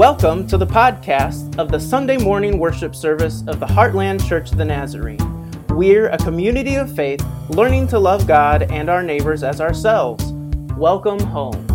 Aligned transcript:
Welcome 0.00 0.46
to 0.46 0.56
the 0.56 0.66
podcast 0.66 1.58
of 1.58 1.70
the 1.70 1.78
Sunday 1.78 2.16
morning 2.16 2.58
worship 2.58 2.96
service 2.96 3.44
of 3.46 3.60
the 3.60 3.66
Heartland 3.66 4.26
Church 4.26 4.50
of 4.50 4.56
the 4.56 4.64
Nazarene. 4.64 5.18
We're 5.68 6.08
a 6.08 6.16
community 6.16 6.76
of 6.76 6.96
faith 6.96 7.22
learning 7.50 7.88
to 7.88 7.98
love 7.98 8.26
God 8.26 8.62
and 8.72 8.88
our 8.88 9.02
neighbors 9.02 9.42
as 9.42 9.60
ourselves. 9.60 10.32
Welcome 10.78 11.20
home. 11.20 11.66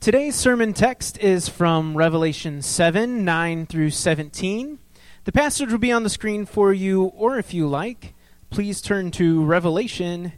Today's 0.00 0.34
sermon 0.34 0.72
text 0.72 1.18
is 1.18 1.48
from 1.48 1.96
Revelation 1.96 2.60
7 2.60 3.24
9 3.24 3.66
through 3.66 3.90
17. 3.90 4.80
The 5.22 5.32
passage 5.32 5.70
will 5.70 5.78
be 5.78 5.92
on 5.92 6.02
the 6.02 6.10
screen 6.10 6.46
for 6.46 6.72
you, 6.72 7.04
or 7.04 7.38
if 7.38 7.54
you 7.54 7.68
like, 7.68 8.14
please 8.50 8.80
turn 8.80 9.12
to 9.12 9.44
Revelation 9.44 10.32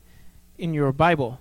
in 0.58 0.74
your 0.74 0.92
Bible. 0.92 1.40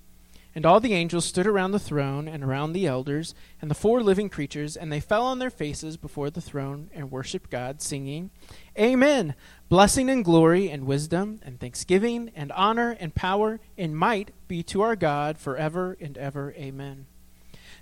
And 0.53 0.65
all 0.65 0.81
the 0.81 0.93
angels 0.93 1.25
stood 1.25 1.47
around 1.47 1.71
the 1.71 1.79
throne 1.79 2.27
and 2.27 2.43
around 2.43 2.73
the 2.73 2.85
elders 2.85 3.33
and 3.61 3.71
the 3.71 3.75
four 3.75 4.03
living 4.03 4.29
creatures, 4.29 4.75
and 4.75 4.91
they 4.91 4.99
fell 4.99 5.25
on 5.25 5.39
their 5.39 5.49
faces 5.49 5.95
before 5.95 6.29
the 6.29 6.41
throne 6.41 6.89
and 6.93 7.09
worshipped 7.09 7.49
God, 7.49 7.81
singing, 7.81 8.31
Amen. 8.77 9.35
Blessing 9.69 10.09
and 10.09 10.25
glory 10.25 10.69
and 10.69 10.85
wisdom 10.85 11.39
and 11.43 11.59
thanksgiving 11.59 12.31
and 12.35 12.51
honor 12.51 12.97
and 12.99 13.15
power 13.15 13.61
and 13.77 13.95
might 13.95 14.31
be 14.49 14.61
to 14.63 14.81
our 14.81 14.97
God 14.97 15.37
forever 15.37 15.95
and 16.01 16.17
ever. 16.17 16.53
Amen. 16.57 17.05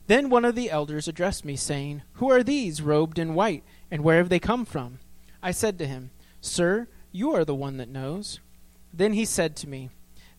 Then 0.05 0.29
one 0.29 0.45
of 0.45 0.55
the 0.55 0.69
elders 0.69 1.07
addressed 1.07 1.45
me, 1.45 1.55
saying, 1.55 2.03
Who 2.13 2.31
are 2.31 2.43
these 2.43 2.81
robed 2.81 3.19
in 3.19 3.35
white, 3.35 3.63
and 3.89 4.03
where 4.03 4.17
have 4.17 4.29
they 4.29 4.39
come 4.39 4.65
from? 4.65 4.99
I 5.41 5.51
said 5.51 5.77
to 5.79 5.87
him, 5.87 6.11
Sir, 6.41 6.87
you 7.11 7.33
are 7.33 7.45
the 7.45 7.55
one 7.55 7.77
that 7.77 7.89
knows. 7.89 8.39
Then 8.93 9.13
he 9.13 9.25
said 9.25 9.55
to 9.57 9.69
me, 9.69 9.89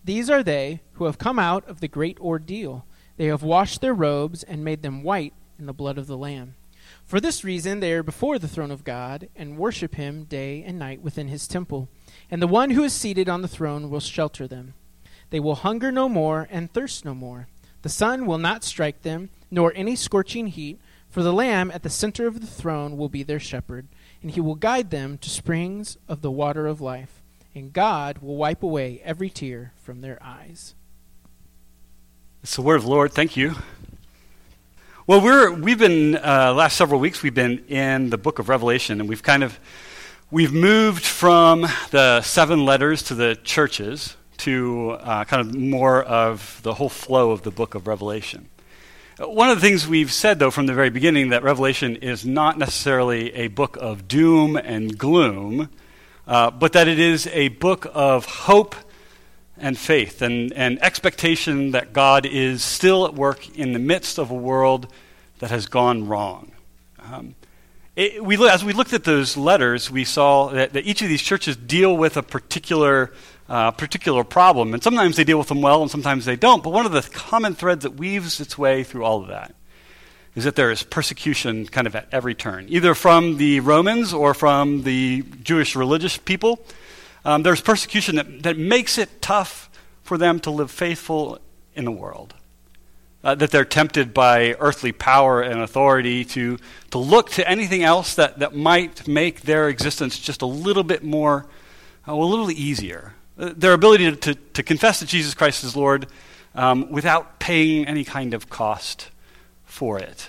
these 0.04 0.30
are 0.30 0.42
they 0.42 0.80
who 0.94 1.04
have 1.04 1.18
come 1.18 1.38
out 1.38 1.68
of 1.68 1.80
the 1.80 1.88
great 1.88 2.18
ordeal. 2.20 2.86
They 3.16 3.26
have 3.26 3.42
washed 3.42 3.80
their 3.80 3.92
robes 3.92 4.42
and 4.42 4.64
made 4.64 4.82
them 4.82 5.02
white 5.02 5.34
in 5.58 5.66
the 5.66 5.74
blood 5.74 5.98
of 5.98 6.06
the 6.06 6.16
Lamb. 6.16 6.54
For 7.04 7.20
this 7.20 7.44
reason 7.44 7.80
they 7.80 7.92
are 7.92 8.02
before 8.02 8.38
the 8.38 8.48
throne 8.48 8.70
of 8.70 8.82
God 8.82 9.28
and 9.36 9.58
worship 9.58 9.96
him 9.96 10.24
day 10.24 10.62
and 10.62 10.78
night 10.78 11.02
within 11.02 11.28
his 11.28 11.46
temple. 11.46 11.88
And 12.30 12.40
the 12.40 12.46
one 12.46 12.70
who 12.70 12.82
is 12.82 12.94
seated 12.94 13.28
on 13.28 13.42
the 13.42 13.48
throne 13.48 13.90
will 13.90 14.00
shelter 14.00 14.48
them. 14.48 14.74
They 15.28 15.40
will 15.40 15.56
hunger 15.56 15.92
no 15.92 16.08
more 16.08 16.48
and 16.50 16.72
thirst 16.72 17.04
no 17.04 17.14
more. 17.14 17.48
The 17.82 17.88
sun 17.88 18.26
will 18.26 18.38
not 18.38 18.64
strike 18.64 19.02
them, 19.02 19.30
nor 19.50 19.72
any 19.74 19.96
scorching 19.96 20.48
heat, 20.48 20.80
for 21.08 21.22
the 21.22 21.32
Lamb 21.32 21.70
at 21.72 21.82
the 21.82 21.90
center 21.90 22.26
of 22.26 22.40
the 22.40 22.46
throne 22.46 22.96
will 22.96 23.08
be 23.08 23.22
their 23.22 23.40
shepherd, 23.40 23.88
and 24.22 24.30
he 24.30 24.40
will 24.40 24.54
guide 24.54 24.90
them 24.90 25.18
to 25.18 25.30
springs 25.30 25.98
of 26.08 26.22
the 26.22 26.30
water 26.30 26.66
of 26.66 26.80
life 26.80 27.19
and 27.54 27.72
God 27.72 28.18
will 28.18 28.36
wipe 28.36 28.62
away 28.62 29.00
every 29.04 29.30
tear 29.30 29.72
from 29.82 30.00
their 30.00 30.18
eyes. 30.22 30.74
It's 32.42 32.56
the 32.56 32.62
word 32.62 32.76
of 32.76 32.84
the 32.84 32.90
Lord. 32.90 33.12
Thank 33.12 33.36
you. 33.36 33.54
Well, 35.06 35.20
we're 35.20 35.52
we've 35.52 35.78
been 35.78 36.16
uh, 36.16 36.54
last 36.54 36.76
several 36.76 37.00
weeks 37.00 37.22
we've 37.22 37.34
been 37.34 37.64
in 37.66 38.10
the 38.10 38.18
book 38.18 38.38
of 38.38 38.48
Revelation, 38.48 39.00
and 39.00 39.08
we've 39.08 39.22
kind 39.22 39.42
of 39.42 39.58
we've 40.30 40.52
moved 40.52 41.04
from 41.04 41.66
the 41.90 42.22
seven 42.22 42.64
letters 42.64 43.02
to 43.04 43.14
the 43.14 43.36
churches 43.42 44.16
to 44.38 44.92
uh, 45.00 45.24
kind 45.24 45.46
of 45.46 45.54
more 45.54 46.02
of 46.02 46.60
the 46.62 46.74
whole 46.74 46.88
flow 46.88 47.32
of 47.32 47.42
the 47.42 47.50
book 47.50 47.74
of 47.74 47.86
Revelation. 47.86 48.48
One 49.18 49.50
of 49.50 49.60
the 49.60 49.60
things 49.60 49.86
we've 49.86 50.12
said, 50.12 50.38
though, 50.38 50.50
from 50.50 50.64
the 50.64 50.72
very 50.72 50.88
beginning, 50.88 51.28
that 51.28 51.42
Revelation 51.42 51.96
is 51.96 52.24
not 52.24 52.56
necessarily 52.56 53.34
a 53.34 53.48
book 53.48 53.76
of 53.78 54.08
doom 54.08 54.56
and 54.56 54.96
gloom, 54.96 55.68
uh, 56.30 56.48
but 56.48 56.72
that 56.74 56.86
it 56.86 57.00
is 57.00 57.26
a 57.32 57.48
book 57.48 57.88
of 57.92 58.24
hope 58.24 58.76
and 59.58 59.76
faith 59.76 60.22
and, 60.22 60.52
and 60.52 60.80
expectation 60.80 61.72
that 61.72 61.92
God 61.92 62.24
is 62.24 62.62
still 62.62 63.04
at 63.04 63.14
work 63.14 63.58
in 63.58 63.72
the 63.72 63.80
midst 63.80 64.16
of 64.16 64.30
a 64.30 64.34
world 64.34 64.86
that 65.40 65.50
has 65.50 65.66
gone 65.66 66.06
wrong. 66.06 66.52
Um, 67.00 67.34
it, 67.96 68.24
we, 68.24 68.48
as 68.48 68.64
we 68.64 68.72
looked 68.72 68.92
at 68.92 69.02
those 69.02 69.36
letters, 69.36 69.90
we 69.90 70.04
saw 70.04 70.50
that, 70.50 70.72
that 70.72 70.86
each 70.86 71.02
of 71.02 71.08
these 71.08 71.20
churches 71.20 71.56
deal 71.56 71.96
with 71.96 72.16
a 72.16 72.22
particular, 72.22 73.12
uh, 73.48 73.72
particular 73.72 74.22
problem. 74.22 74.72
And 74.72 74.80
sometimes 74.84 75.16
they 75.16 75.24
deal 75.24 75.38
with 75.38 75.48
them 75.48 75.60
well, 75.60 75.82
and 75.82 75.90
sometimes 75.90 76.26
they 76.26 76.36
don't. 76.36 76.62
But 76.62 76.70
one 76.70 76.86
of 76.86 76.92
the 76.92 77.02
common 77.02 77.56
threads 77.56 77.82
that 77.82 77.96
weaves 77.96 78.40
its 78.40 78.56
way 78.56 78.84
through 78.84 79.02
all 79.04 79.20
of 79.20 79.28
that 79.28 79.52
is 80.34 80.44
that 80.44 80.54
there 80.56 80.70
is 80.70 80.82
persecution 80.82 81.66
kind 81.66 81.86
of 81.86 81.96
at 81.96 82.08
every 82.12 82.34
turn, 82.34 82.66
either 82.68 82.94
from 82.94 83.36
the 83.36 83.60
Romans 83.60 84.14
or 84.14 84.32
from 84.34 84.82
the 84.82 85.24
Jewish 85.42 85.74
religious 85.74 86.16
people. 86.16 86.64
Um, 87.24 87.42
there's 87.42 87.60
persecution 87.60 88.16
that, 88.16 88.42
that 88.44 88.56
makes 88.56 88.96
it 88.96 89.20
tough 89.20 89.70
for 90.02 90.16
them 90.16 90.40
to 90.40 90.50
live 90.50 90.70
faithful 90.70 91.38
in 91.74 91.84
the 91.84 91.92
world. 91.92 92.34
Uh, 93.22 93.34
that 93.34 93.50
they're 93.50 93.66
tempted 93.66 94.14
by 94.14 94.56
earthly 94.60 94.92
power 94.92 95.42
and 95.42 95.60
authority 95.60 96.24
to, 96.24 96.56
to 96.90 96.96
look 96.96 97.28
to 97.28 97.46
anything 97.46 97.82
else 97.82 98.14
that, 98.14 98.38
that 98.38 98.54
might 98.54 99.06
make 99.06 99.42
their 99.42 99.68
existence 99.68 100.18
just 100.18 100.40
a 100.40 100.46
little 100.46 100.82
bit 100.82 101.04
more, 101.04 101.46
uh, 102.08 102.14
a 102.14 102.16
little 102.16 102.50
easier. 102.50 103.12
Uh, 103.38 103.52
their 103.54 103.74
ability 103.74 104.10
to, 104.10 104.16
to, 104.16 104.34
to, 104.34 104.62
confess 104.62 105.00
that 105.00 105.08
Jesus 105.10 105.34
Christ 105.34 105.64
is 105.64 105.76
Lord 105.76 106.06
um, 106.54 106.90
without 106.90 107.38
paying 107.38 107.86
any 107.86 108.04
kind 108.04 108.32
of 108.32 108.48
cost 108.48 109.10
for 109.70 109.98
it. 109.98 110.28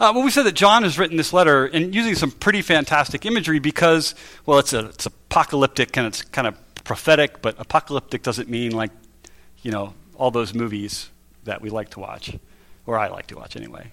Uh, 0.00 0.10
well, 0.14 0.24
we 0.24 0.30
said 0.30 0.42
that 0.42 0.54
John 0.54 0.82
has 0.82 0.98
written 0.98 1.16
this 1.16 1.32
letter 1.32 1.66
and 1.66 1.94
using 1.94 2.14
some 2.16 2.30
pretty 2.30 2.60
fantastic 2.60 3.24
imagery 3.24 3.60
because, 3.60 4.14
well, 4.46 4.58
it's, 4.58 4.72
a, 4.72 4.86
it's 4.86 5.06
apocalyptic 5.06 5.96
and 5.96 6.06
it's 6.06 6.22
kind 6.22 6.48
of 6.48 6.56
prophetic, 6.82 7.40
but 7.40 7.54
apocalyptic 7.60 8.22
doesn't 8.22 8.48
mean 8.48 8.72
like, 8.72 8.90
you 9.62 9.70
know, 9.70 9.94
all 10.16 10.30
those 10.30 10.54
movies 10.54 11.08
that 11.44 11.60
we 11.60 11.70
like 11.70 11.90
to 11.90 12.00
watch, 12.00 12.36
or 12.84 12.98
I 12.98 13.08
like 13.08 13.28
to 13.28 13.36
watch 13.36 13.54
anyway. 13.54 13.92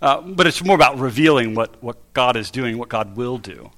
Uh, 0.00 0.20
but 0.22 0.46
it's 0.46 0.64
more 0.64 0.76
about 0.76 0.98
revealing 0.98 1.54
what, 1.54 1.82
what 1.82 1.96
God 2.14 2.36
is 2.36 2.50
doing, 2.50 2.78
what 2.78 2.88
God 2.88 3.16
will 3.16 3.36
do. 3.36 3.70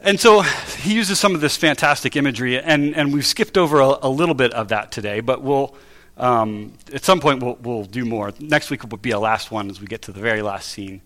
And 0.00 0.20
so 0.20 0.42
he 0.42 0.94
uses 0.94 1.18
some 1.18 1.34
of 1.34 1.40
this 1.40 1.56
fantastic 1.56 2.16
imagery, 2.16 2.60
and, 2.60 2.94
and 2.94 3.12
we've 3.12 3.26
skipped 3.26 3.56
over 3.56 3.80
a, 3.80 3.98
a 4.02 4.08
little 4.08 4.34
bit 4.34 4.52
of 4.52 4.68
that 4.68 4.92
today, 4.92 5.20
but 5.20 5.42
we'll, 5.42 5.74
um, 6.18 6.72
at 6.92 7.04
some 7.04 7.20
point, 7.20 7.42
we'll, 7.42 7.54
we'll 7.62 7.84
do 7.84 8.04
more. 8.04 8.32
Next 8.40 8.70
week 8.70 8.82
will 8.82 8.98
be 8.98 9.12
our 9.12 9.20
last 9.20 9.50
one 9.50 9.70
as 9.70 9.80
we 9.80 9.86
get 9.86 10.02
to 10.02 10.12
the 10.12 10.20
very 10.20 10.42
last 10.42 10.68
scene 10.68 11.00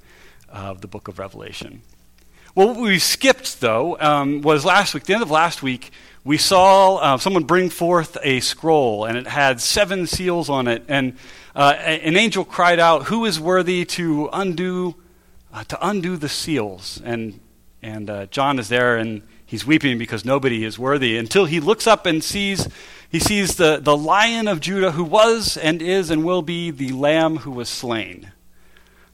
of 0.49 0.81
the 0.81 0.89
book 0.89 1.09
of 1.09 1.19
Revelation. 1.19 1.83
Well, 2.55 2.69
what 2.69 2.77
we 2.79 2.99
skipped, 2.99 3.61
though, 3.61 3.99
um, 3.99 4.43
was 4.43 4.65
last 4.65 4.95
week. 4.95 5.05
the 5.05 5.15
end 5.15 5.23
of 5.23 5.31
last 5.31 5.63
week, 5.63 5.91
we 6.25 6.37
saw 6.37 6.97
uh, 6.97 7.19
someone 7.19 7.45
bring 7.45 7.69
forth 7.71 8.17
a 8.23 8.41
scroll, 8.41 9.05
and 9.05 9.17
it 9.19 9.27
had 9.27 9.61
seven 9.61 10.07
seals 10.07 10.49
on 10.49 10.69
it. 10.69 10.85
And 10.89 11.17
uh, 11.55 11.75
an 11.79 12.17
angel 12.17 12.45
cried 12.45 12.79
out, 12.79 13.05
"Who 13.05 13.25
is 13.25 13.41
worthy 13.41 13.85
to 13.87 14.29
undo 14.33 14.97
uh, 15.53 15.65
to 15.65 15.87
undo 15.87 16.17
the 16.17 16.29
seals?" 16.29 17.01
And 17.03 17.41
and 17.83 18.09
uh, 18.09 18.27
John 18.27 18.59
is 18.59 18.69
there, 18.69 18.97
and 18.97 19.23
he's 19.53 19.67
weeping 19.67 19.99
because 19.99 20.25
nobody 20.25 20.65
is 20.65 20.79
worthy 20.79 21.19
until 21.19 21.45
he 21.45 21.61
looks 21.61 21.87
up 21.87 22.07
and 22.07 22.25
sees 22.25 22.67
he 23.11 23.19
sees 23.19 23.57
the, 23.57 23.79
the 23.83 23.95
lion 23.95 24.49
of 24.49 24.61
Judah 24.61 24.93
who 24.93 25.05
was 25.05 25.59
and 25.59 25.83
is 25.83 26.09
and 26.09 26.25
will 26.25 26.41
be 26.41 26.71
the 26.71 26.93
lamb 26.93 27.37
who 27.37 27.51
was 27.51 27.69
slain. 27.69 28.33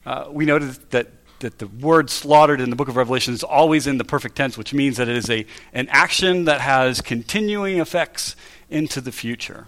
Uh, 0.05 0.27
we 0.31 0.45
noted 0.45 0.69
that, 0.91 1.07
that 1.39 1.59
the 1.59 1.67
word 1.67 2.09
slaughtered 2.09 2.61
in 2.61 2.69
the 2.69 2.77
book 2.77 2.87
of 2.87 2.95
Revelation 2.95 3.33
is 3.33 3.43
always 3.43 3.85
in 3.85 3.97
the 3.97 4.05
perfect 4.05 4.37
tense, 4.37 4.57
which 4.57 4.73
means 4.73 4.95
that 4.95 5.09
it 5.09 5.17
is 5.17 5.29
a, 5.29 5.45
an 5.73 5.89
action 5.89 6.45
that 6.45 6.61
has 6.61 7.01
continuing 7.01 7.79
effects 7.79 8.37
into 8.69 9.01
the 9.01 9.11
future. 9.11 9.67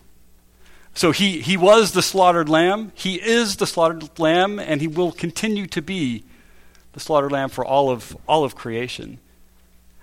So 0.93 1.11
he, 1.11 1.41
he 1.41 1.57
was 1.57 1.91
the 1.91 2.01
slaughtered 2.01 2.47
lamb, 2.47 2.93
he 2.95 3.15
is 3.15 3.57
the 3.57 3.67
slaughtered 3.67 4.17
lamb, 4.17 4.57
and 4.57 4.79
he 4.79 4.87
will 4.87 5.11
continue 5.11 5.67
to 5.67 5.81
be 5.81 6.23
the 6.93 7.01
slaughtered 7.01 7.33
lamb 7.33 7.49
for 7.49 7.65
all 7.65 7.89
of, 7.89 8.15
all 8.25 8.45
of 8.45 8.55
creation. 8.55 9.19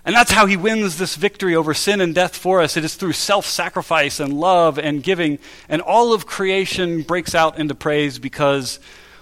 And 0.09 0.17
that's 0.17 0.31
how 0.31 0.47
he 0.47 0.57
wins 0.57 0.97
this 0.97 1.17
victory 1.17 1.55
over 1.55 1.75
sin 1.75 2.01
and 2.01 2.15
death 2.15 2.35
for 2.35 2.63
us. 2.63 2.79
It 2.79 2.85
is 2.87 2.95
through 2.95 3.13
self 3.13 3.45
sacrifice 3.45 4.21
and 4.21 4.33
love 4.33 4.79
and 4.79 5.03
giving. 5.03 5.39
And 5.69 5.83
all 5.83 6.15
of 6.15 6.25
creation 6.25 7.03
breaks 7.03 7.35
out 7.35 7.59
into 7.59 7.75
praise 7.75 8.19
because, 8.19 8.81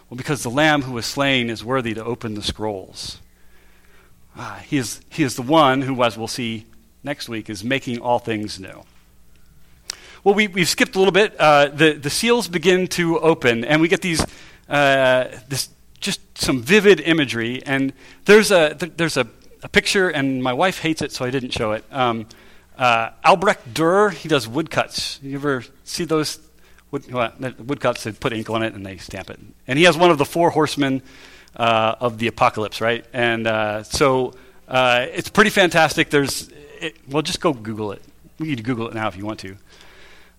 well, 0.08 0.16
because 0.16 0.44
the 0.44 0.48
Lamb 0.48 0.82
who 0.82 0.92
was 0.92 1.04
slain 1.04 1.50
is 1.50 1.64
worthy 1.64 1.92
to 1.94 2.04
open 2.04 2.34
the 2.34 2.42
scrolls. 2.42 3.18
Ah, 4.36 4.62
he, 4.64 4.76
is, 4.76 5.00
he 5.10 5.24
is 5.24 5.34
the 5.34 5.42
one 5.42 5.82
who, 5.82 6.00
as 6.04 6.16
we'll 6.16 6.28
see 6.28 6.66
next 7.02 7.28
week, 7.28 7.50
is 7.50 7.64
making 7.64 7.98
all 7.98 8.20
things 8.20 8.60
new. 8.60 8.84
Well, 10.22 10.36
we, 10.36 10.46
we've 10.46 10.68
skipped 10.68 10.94
a 10.94 11.00
little 11.00 11.10
bit. 11.10 11.34
Uh, 11.36 11.66
the, 11.66 11.94
the 11.94 12.10
seals 12.10 12.46
begin 12.46 12.86
to 12.90 13.18
open, 13.18 13.64
and 13.64 13.80
we 13.80 13.88
get 13.88 14.02
these, 14.02 14.24
uh, 14.68 15.36
this, 15.48 15.68
just 15.98 16.20
some 16.38 16.62
vivid 16.62 17.00
imagery. 17.00 17.60
And 17.66 17.92
there's 18.24 18.52
a, 18.52 18.76
there's 18.78 19.16
a 19.16 19.26
a 19.66 19.68
picture, 19.68 20.08
and 20.08 20.42
my 20.42 20.52
wife 20.52 20.78
hates 20.78 21.02
it, 21.02 21.10
so 21.10 21.24
I 21.24 21.30
didn't 21.30 21.50
show 21.50 21.72
it. 21.72 21.84
Um, 21.90 22.26
uh, 22.78 23.10
Albrecht 23.24 23.74
Dürer, 23.74 24.12
he 24.12 24.28
does 24.28 24.46
woodcuts. 24.46 25.18
You 25.22 25.34
ever 25.34 25.64
see 25.82 26.04
those 26.04 26.38
wood, 26.92 27.10
well, 27.12 27.32
woodcuts? 27.40 28.04
They 28.04 28.12
put 28.12 28.32
ink 28.32 28.48
on 28.48 28.62
it 28.62 28.74
and 28.74 28.86
they 28.86 28.96
stamp 28.96 29.28
it. 29.28 29.40
And 29.66 29.76
he 29.76 29.84
has 29.84 29.96
one 29.96 30.12
of 30.12 30.18
the 30.18 30.24
four 30.24 30.50
horsemen 30.50 31.02
uh, 31.56 31.96
of 31.98 32.18
the 32.18 32.28
apocalypse, 32.28 32.80
right? 32.80 33.04
And 33.12 33.48
uh, 33.48 33.82
so 33.82 34.34
uh, 34.68 35.06
it's 35.12 35.30
pretty 35.30 35.50
fantastic. 35.50 36.10
There's, 36.10 36.48
it, 36.80 36.96
well, 37.08 37.22
just 37.22 37.40
go 37.40 37.52
Google 37.52 37.90
it. 37.90 38.02
You 38.38 38.54
can 38.54 38.64
Google 38.64 38.86
it 38.86 38.94
now 38.94 39.08
if 39.08 39.16
you 39.16 39.26
want 39.26 39.40
to. 39.40 39.56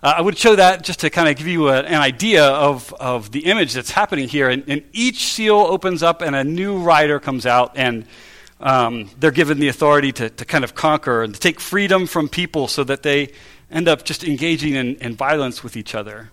Uh, 0.01 0.13
I 0.18 0.21
would 0.21 0.38
show 0.38 0.56
that 0.56 0.83
just 0.83 1.01
to 1.01 1.09
kind 1.09 1.27
of 1.27 1.35
give 1.35 1.47
you 1.47 1.68
a, 1.68 1.81
an 1.81 2.00
idea 2.00 2.45
of, 2.45 2.94
of 2.94 3.31
the 3.31 3.45
image 3.45 3.74
that's 3.74 3.91
happening 3.91 4.29
here. 4.29 4.47
And, 4.47 4.63
and, 4.68 4.83
each 4.94 5.25
seal 5.25 5.56
opens 5.56 6.01
up, 6.01 6.21
and 6.21 6.35
a 6.35 6.44
new 6.45 6.77
rider 6.77 7.19
comes 7.19 7.45
out, 7.45 7.71
and 7.75 8.06
um, 8.59 9.09
they're 9.19 9.31
given 9.31 9.59
the 9.59 9.68
authority 9.68 10.12
to, 10.13 10.30
to 10.30 10.45
kind 10.45 10.63
of 10.63 10.75
conquer 10.75 11.24
and 11.24 11.33
to 11.33 11.39
take 11.39 11.59
freedom 11.59 12.07
from 12.07 12.27
people 12.30 12.68
so 12.68 12.83
that 12.83 13.04
they 13.04 13.31
end 13.69 13.88
up 13.88 14.04
just 14.04 14.24
engaging 14.24 14.75
in, 14.75 14.95
in 14.95 15.15
violence 15.15 15.63
with 15.63 15.77
each 15.77 15.94
other. 15.94 16.31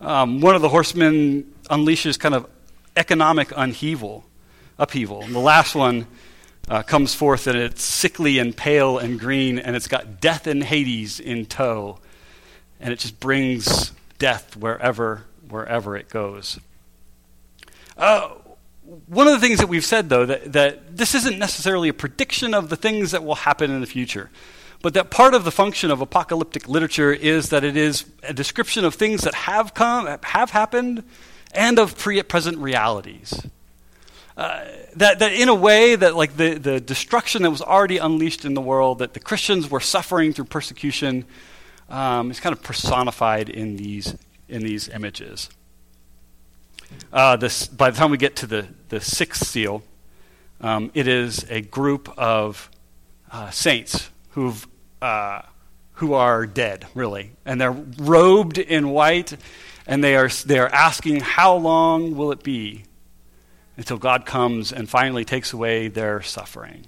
Um, 0.00 0.40
one 0.40 0.54
of 0.54 0.62
the 0.62 0.68
horsemen 0.68 1.54
unleashes 1.70 2.18
kind 2.18 2.34
of 2.34 2.48
economic 2.96 3.52
upheaval. 3.54 4.24
upheaval. 4.78 5.22
And 5.22 5.34
the 5.34 5.40
last 5.40 5.74
one 5.74 6.06
uh, 6.68 6.82
comes 6.82 7.14
forth, 7.14 7.46
and 7.46 7.58
it's 7.58 7.82
sickly 7.82 8.38
and 8.38 8.56
pale 8.56 8.98
and 8.98 9.18
green, 9.20 9.58
and 9.58 9.76
it's 9.76 9.88
got 9.88 10.20
death 10.20 10.46
and 10.46 10.62
Hades 10.62 11.20
in 11.20 11.46
tow 11.46 11.98
and 12.82 12.92
it 12.92 12.98
just 12.98 13.18
brings 13.20 13.92
death 14.18 14.56
wherever 14.56 15.24
wherever 15.48 15.96
it 15.96 16.08
goes. 16.08 16.58
Uh, 17.96 18.30
one 19.06 19.26
of 19.26 19.32
the 19.32 19.40
things 19.40 19.58
that 19.58 19.68
we've 19.68 19.84
said, 19.84 20.08
though, 20.08 20.26
that, 20.26 20.52
that 20.52 20.96
this 20.96 21.14
isn't 21.14 21.38
necessarily 21.38 21.88
a 21.88 21.94
prediction 21.94 22.52
of 22.52 22.68
the 22.68 22.76
things 22.76 23.12
that 23.12 23.24
will 23.24 23.36
happen 23.36 23.70
in 23.70 23.80
the 23.80 23.86
future, 23.86 24.30
but 24.82 24.94
that 24.94 25.10
part 25.10 25.34
of 25.34 25.44
the 25.44 25.50
function 25.50 25.90
of 25.90 26.00
apocalyptic 26.00 26.68
literature 26.68 27.12
is 27.12 27.48
that 27.50 27.64
it 27.64 27.76
is 27.76 28.04
a 28.22 28.34
description 28.34 28.84
of 28.84 28.94
things 28.94 29.22
that 29.22 29.34
have 29.34 29.72
come, 29.74 30.06
have 30.22 30.50
happened, 30.50 31.04
and 31.54 31.78
of 31.78 31.96
pre- 31.96 32.22
present 32.22 32.58
realities. 32.58 33.46
Uh, 34.36 34.64
that, 34.96 35.18
that 35.20 35.32
in 35.32 35.48
a 35.48 35.54
way 35.54 35.94
that 35.94 36.16
like 36.16 36.36
the, 36.36 36.54
the 36.54 36.80
destruction 36.80 37.42
that 37.42 37.50
was 37.50 37.60
already 37.60 37.98
unleashed 37.98 38.46
in 38.46 38.54
the 38.54 38.62
world 38.62 39.00
that 39.00 39.12
the 39.12 39.20
christians 39.20 39.70
were 39.70 39.78
suffering 39.78 40.32
through 40.32 40.46
persecution 40.46 41.26
um, 41.90 42.30
is 42.30 42.40
kind 42.40 42.56
of 42.56 42.62
personified 42.62 43.50
in 43.50 43.76
these, 43.76 44.16
in 44.48 44.62
these 44.62 44.88
images. 44.88 45.50
Uh, 47.12 47.36
this, 47.36 47.66
by 47.66 47.90
the 47.90 47.96
time 47.96 48.10
we 48.10 48.16
get 48.16 48.36
to 48.36 48.46
the, 48.46 48.66
the 48.88 49.00
sixth 49.00 49.46
seal, 49.46 49.82
um, 50.60 50.90
it 50.94 51.08
is 51.08 51.44
a 51.50 51.60
group 51.60 52.08
of 52.16 52.70
uh, 53.30 53.50
saints 53.50 54.10
who've, 54.30 54.66
uh, 55.00 55.42
who 55.94 56.14
are 56.14 56.46
dead, 56.46 56.86
really. 56.94 57.32
And 57.44 57.60
they're 57.60 57.72
robed 57.72 58.58
in 58.58 58.90
white, 58.90 59.36
and 59.86 60.02
they 60.02 60.16
are, 60.16 60.28
they 60.28 60.58
are 60.58 60.68
asking, 60.68 61.20
How 61.20 61.56
long 61.56 62.16
will 62.16 62.32
it 62.32 62.42
be 62.42 62.84
until 63.76 63.98
God 63.98 64.24
comes 64.24 64.72
and 64.72 64.88
finally 64.88 65.24
takes 65.24 65.52
away 65.52 65.88
their 65.88 66.22
suffering? 66.22 66.86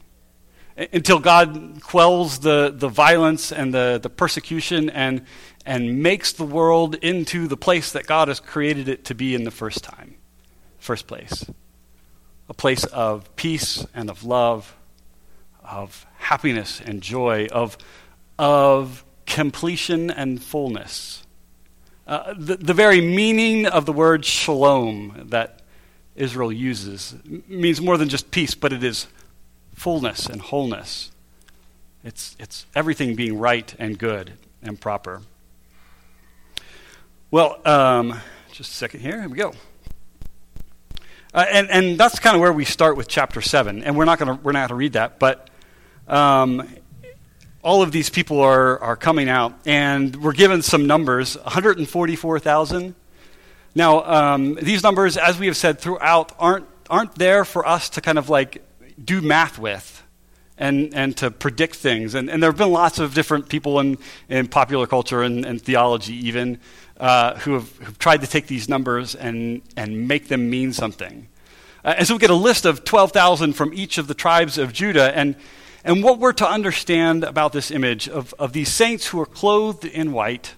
until 0.76 1.20
God 1.20 1.80
quells 1.82 2.40
the, 2.40 2.72
the 2.74 2.88
violence 2.88 3.52
and 3.52 3.72
the, 3.72 4.00
the 4.02 4.10
persecution 4.10 4.90
and, 4.90 5.24
and 5.66 6.02
makes 6.02 6.32
the 6.32 6.44
world 6.44 6.94
into 6.96 7.46
the 7.46 7.56
place 7.56 7.92
that 7.92 8.06
God 8.06 8.28
has 8.28 8.40
created 8.40 8.88
it 8.88 9.04
to 9.06 9.14
be 9.14 9.34
in 9.34 9.44
the 9.44 9.50
first 9.50 9.82
time, 9.82 10.16
first 10.78 11.06
place. 11.06 11.44
A 12.48 12.54
place 12.54 12.84
of 12.84 13.34
peace 13.36 13.86
and 13.94 14.10
of 14.10 14.24
love, 14.24 14.76
of 15.62 16.06
happiness 16.16 16.80
and 16.84 17.02
joy, 17.02 17.46
of, 17.50 17.78
of 18.38 19.04
completion 19.26 20.10
and 20.10 20.42
fullness. 20.42 21.24
Uh, 22.06 22.34
the, 22.36 22.56
the 22.56 22.74
very 22.74 23.00
meaning 23.00 23.66
of 23.66 23.86
the 23.86 23.92
word 23.92 24.26
shalom 24.26 25.28
that 25.30 25.60
Israel 26.14 26.52
uses 26.52 27.14
means 27.48 27.80
more 27.80 27.96
than 27.96 28.10
just 28.10 28.30
peace, 28.30 28.54
but 28.54 28.72
it 28.72 28.84
is 28.84 29.06
fullness 29.74 30.26
and 30.26 30.40
wholeness. 30.42 31.10
It's, 32.04 32.36
it's 32.38 32.66
everything 32.74 33.16
being 33.16 33.38
right 33.38 33.74
and 33.78 33.98
good 33.98 34.34
and 34.62 34.78
proper. 34.78 35.22
Well, 37.34 37.58
um, 37.64 38.20
just 38.52 38.70
a 38.70 38.74
second 38.74 39.00
here. 39.00 39.18
Here 39.18 39.28
we 39.28 39.36
go. 39.36 39.54
Uh, 41.34 41.44
and, 41.50 41.68
and 41.68 41.98
that's 41.98 42.20
kind 42.20 42.36
of 42.36 42.40
where 42.40 42.52
we 42.52 42.64
start 42.64 42.96
with 42.96 43.08
chapter 43.08 43.40
7. 43.40 43.82
And 43.82 43.96
we're 43.96 44.04
not 44.04 44.20
going 44.20 44.38
to 44.68 44.74
read 44.76 44.92
that, 44.92 45.18
but 45.18 45.50
um, 46.06 46.68
all 47.60 47.82
of 47.82 47.90
these 47.90 48.08
people 48.08 48.40
are, 48.40 48.78
are 48.78 48.94
coming 48.94 49.28
out, 49.28 49.52
and 49.66 50.14
we're 50.14 50.32
given 50.32 50.62
some 50.62 50.86
numbers 50.86 51.36
144,000. 51.38 52.94
Now, 53.74 54.04
um, 54.04 54.54
these 54.54 54.84
numbers, 54.84 55.16
as 55.16 55.36
we 55.36 55.46
have 55.46 55.56
said 55.56 55.80
throughout, 55.80 56.30
aren't, 56.38 56.66
aren't 56.88 57.16
there 57.16 57.44
for 57.44 57.66
us 57.66 57.88
to 57.88 58.00
kind 58.00 58.16
of 58.16 58.30
like 58.30 58.62
do 59.04 59.20
math 59.20 59.58
with 59.58 60.04
and, 60.56 60.94
and 60.94 61.16
to 61.16 61.30
predict 61.30 61.74
things. 61.74 62.14
And, 62.14 62.30
and 62.30 62.42
there 62.42 62.50
have 62.50 62.58
been 62.58 62.70
lots 62.70 62.98
of 62.98 63.14
different 63.14 63.48
people 63.48 63.80
in, 63.80 63.98
in 64.28 64.46
popular 64.48 64.86
culture 64.86 65.22
and, 65.22 65.44
and 65.44 65.60
theology, 65.60 66.14
even, 66.28 66.60
uh, 66.98 67.36
who 67.40 67.54
have 67.54 67.76
who've 67.78 67.98
tried 67.98 68.20
to 68.20 68.26
take 68.26 68.46
these 68.46 68.68
numbers 68.68 69.14
and, 69.14 69.62
and 69.76 70.08
make 70.08 70.28
them 70.28 70.48
mean 70.50 70.72
something. 70.72 71.28
Uh, 71.84 71.94
and 71.98 72.06
so 72.06 72.14
we 72.14 72.18
get 72.18 72.30
a 72.30 72.34
list 72.34 72.64
of 72.64 72.84
12,000 72.84 73.52
from 73.52 73.74
each 73.74 73.98
of 73.98 74.06
the 74.06 74.14
tribes 74.14 74.56
of 74.56 74.72
Judah. 74.72 75.16
And, 75.16 75.36
and 75.84 76.02
what 76.02 76.18
we're 76.18 76.32
to 76.34 76.48
understand 76.48 77.24
about 77.24 77.52
this 77.52 77.70
image 77.70 78.08
of, 78.08 78.32
of 78.38 78.52
these 78.52 78.72
saints 78.72 79.08
who 79.08 79.20
are 79.20 79.26
clothed 79.26 79.84
in 79.84 80.12
white, 80.12 80.54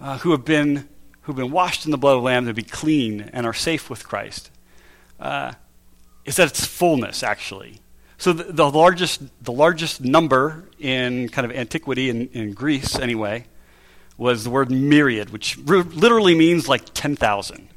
uh, 0.00 0.18
who 0.18 0.30
have 0.30 0.44
been 0.44 0.88
who've 1.22 1.36
been 1.36 1.50
washed 1.50 1.84
in 1.84 1.90
the 1.90 1.98
blood 1.98 2.12
of 2.12 2.20
the 2.20 2.24
Lamb 2.24 2.46
to 2.46 2.54
be 2.54 2.62
clean 2.62 3.20
and 3.32 3.46
are 3.46 3.52
safe 3.52 3.90
with 3.90 4.06
Christ. 4.06 4.48
Uh, 5.18 5.52
is 6.24 6.36
that 6.36 6.48
it's 6.48 6.64
fullness, 6.64 7.24
actually. 7.24 7.80
So 8.16 8.32
the, 8.32 8.44
the, 8.44 8.70
largest, 8.70 9.22
the 9.42 9.52
largest 9.52 10.00
number 10.00 10.68
in 10.78 11.28
kind 11.28 11.44
of 11.44 11.56
antiquity 11.56 12.10
in, 12.10 12.28
in 12.28 12.52
Greece, 12.52 12.96
anyway, 12.96 13.46
was 14.18 14.44
the 14.44 14.50
word 14.50 14.70
myriad, 14.70 15.30
which 15.30 15.58
literally 15.58 16.34
means 16.34 16.68
like 16.68 16.82
10,000. 16.94 17.68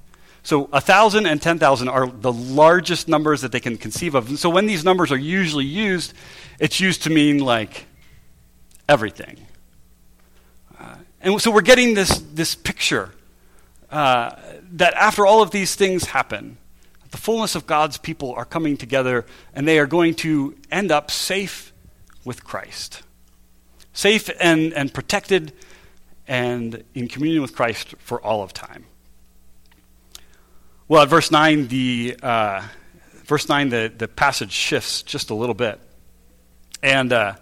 So 0.44 0.64
1,000 0.66 1.26
and 1.26 1.42
10,000 1.42 1.90
are 1.90 2.08
the 2.08 2.32
largest 2.32 3.08
numbers 3.08 3.42
that 3.42 3.52
they 3.52 3.60
can 3.60 3.78
conceive 3.78 4.16
of. 4.16 4.30
And 4.30 4.40
so 4.40 4.50
when 4.50 4.66
these 4.66 4.86
numbers 4.86 5.12
are 5.12 5.18
usually 5.18 5.66
used, 5.66 6.14
it's 6.60 6.80
used 6.80 7.04
to 7.04 7.10
mean 7.10 7.40
like 7.40 7.86
everything. 8.88 9.38
Uh, 10.80 10.96
and 11.22 11.42
so 11.42 11.52
we're 11.52 11.62
getting 11.62 11.94
this, 11.94 12.20
this 12.34 12.56
picture 12.56 13.12
uh, 13.92 14.36
that 14.72 14.94
after 14.94 15.26
all 15.26 15.42
of 15.42 15.52
these 15.52 15.76
things 15.76 16.06
happen, 16.06 16.58
the 17.12 17.18
fullness 17.18 17.56
of 17.56 17.68
God's 17.68 17.98
people 17.98 18.34
are 18.34 18.46
coming 18.46 18.78
together 18.78 19.26
and 19.54 19.68
they 19.68 19.80
are 19.80 19.88
going 19.88 20.16
to 20.16 20.56
end 20.72 20.92
up 20.92 21.12
safe 21.12 21.74
with 22.24 22.44
Christ. 22.44 23.02
Safe 23.94 24.30
and, 24.40 24.74
and 24.74 24.94
protected 24.94 25.52
and 26.30 26.84
in 26.94 27.08
communion 27.08 27.42
with 27.42 27.56
Christ 27.56 27.96
for 27.98 28.22
all 28.22 28.44
of 28.44 28.54
time. 28.54 28.86
Well, 30.88 31.02
at 31.02 31.10
verse 31.10 31.32
9, 31.32 31.68
the, 31.68 32.18
uh, 32.22 32.62
verse 33.26 33.50
9 33.50 33.70
the, 33.70 33.92
the 33.98 34.08
passage 34.08 34.52
shifts 34.52 35.02
just 35.02 35.32
a 35.32 35.34
little 35.34 35.56
bit. 35.56 35.82
And 36.84 37.12
uh, 37.12 37.34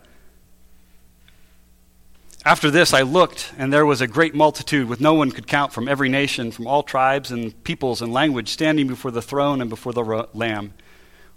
after 2.46 2.72
this, 2.72 2.94
I 2.94 3.02
looked, 3.02 3.54
and 3.58 3.74
there 3.74 3.86
was 3.86 4.00
a 4.00 4.08
great 4.08 4.34
multitude, 4.34 4.88
with 4.88 5.02
no 5.02 5.14
one 5.14 5.32
could 5.32 5.48
count, 5.48 5.74
from 5.74 5.90
every 5.90 6.08
nation, 6.08 6.52
from 6.52 6.66
all 6.66 6.82
tribes 6.82 7.30
and 7.30 7.62
peoples 7.66 8.02
and 8.02 8.14
language, 8.14 8.48
standing 8.48 8.88
before 8.88 9.12
the 9.12 9.22
throne 9.22 9.60
and 9.60 9.70
before 9.70 9.92
the 9.92 10.04
ro- 10.04 10.30
Lamb, 10.34 10.74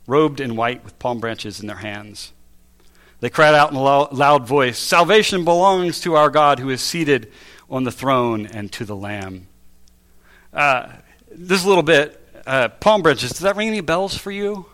robed 0.07 0.41
in 0.41 0.55
white 0.55 0.85
with 0.85 1.01
palm 1.01 1.19
branches 1.19 1.59
in 1.61 1.67
their 1.67 1.77
hands. 1.77 2.33
They 3.21 3.29
cried 3.29 3.55
out 3.55 3.71
in 3.71 3.77
a 3.77 3.83
loud 3.83 4.47
voice 4.47 4.79
Salvation 4.79 5.45
belongs 5.45 6.01
to 6.01 6.15
our 6.15 6.31
God 6.31 6.59
who 6.59 6.71
is 6.71 6.81
seated 6.81 7.31
on 7.69 7.85
the 7.85 7.93
throne 7.93 8.47
and 8.47 8.73
to 8.73 8.85
the 8.85 8.97
Lamb. 8.97 9.47
Uh, 10.53 10.89
this 11.31 11.65
little 11.65 11.83
bit, 11.83 12.21
uh, 12.47 12.69
palm 12.69 13.03
branches, 13.03 13.31
does 13.31 13.41
that 13.41 13.57
ring 13.57 13.69
any 13.69 13.83
bells 13.83 14.17
for 14.17 14.31
you? 14.31 14.67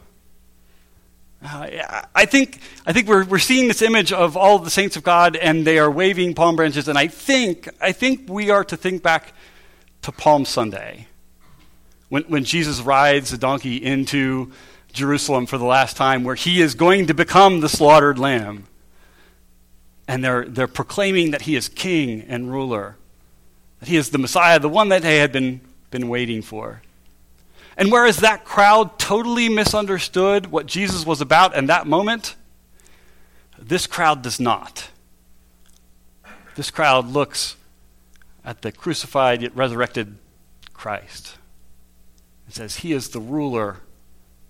Uh, 1.45 2.03
I 2.15 2.25
think, 2.25 2.61
I 2.87 2.93
think 2.93 3.09
we're, 3.09 3.25
we're 3.25 3.39
seeing 3.39 3.69
this 3.69 3.83
image 3.83 4.13
of 4.13 4.37
all 4.37 4.57
of 4.57 4.65
the 4.65 4.71
saints 4.71 4.97
of 4.97 5.03
God, 5.03 5.37
and 5.37 5.67
they 5.67 5.79
are 5.79 5.91
waving 5.91 6.35
palm 6.35 6.57
branches. 6.57 6.89
And 6.89 6.97
I 6.97 7.09
think, 7.09 7.69
I 7.81 7.93
think 7.93 8.29
we 8.29 8.51
are 8.51 8.65
to 8.65 8.77
think 8.77 9.03
back 9.03 9.35
to 10.03 10.13
Palm 10.13 10.45
Sunday, 10.45 11.09
when, 12.09 12.23
when 12.25 12.45
Jesus 12.45 12.81
rides 12.81 13.31
the 13.31 13.39
donkey 13.39 13.77
into 13.77 14.53
Jerusalem 14.97 15.47
for 15.47 15.59
the 15.59 15.65
last 15.65 15.97
time, 15.97 16.25
where 16.25 16.35
he 16.35 16.61
is 16.61 16.75
going 16.75 17.07
to 17.07 17.15
become 17.15 17.61
the 17.61 17.69
slaughtered 17.69 18.19
lamb. 18.19 18.67
And 20.09 20.25
they're, 20.25 20.45
they're 20.45 20.67
proclaiming 20.67 21.31
that 21.33 21.43
he 21.43 21.55
is 21.55 21.69
king 21.69 22.23
and 22.23 22.51
ruler, 22.51 22.97
that 23.81 23.89
he 23.89 23.97
is 23.97 24.11
the 24.11 24.19
Messiah, 24.19 24.59
the 24.59 24.69
one 24.69 24.89
that 24.89 25.03
they 25.03 25.19
had 25.19 25.33
been, 25.33 25.61
been 25.91 26.09
waiting 26.09 26.43
for. 26.43 26.83
And 27.77 27.93
whereas 27.93 28.19
that 28.19 28.45
crowd 28.45 28.99
totally 28.99 29.49
misunderstood 29.49 30.47
what 30.47 30.67
Jesus 30.67 31.05
was 31.05 31.21
about 31.21 31.55
in 31.55 31.67
that 31.67 31.87
moment, 31.87 32.35
this 33.59 33.87
crowd 33.87 34.23
does 34.23 34.41
not. 34.41 34.89
This 36.55 36.71
crowd 36.71 37.07
looks 37.09 37.57
at 38.45 38.63
the 38.63 38.73
crucified 38.73 39.43
yet 39.43 39.55
resurrected 39.55 40.17
Christ. 40.73 41.37
It 42.49 42.55
says, 42.55 42.77
He 42.77 42.93
is 42.93 43.11
the 43.11 43.21
ruler 43.21 43.79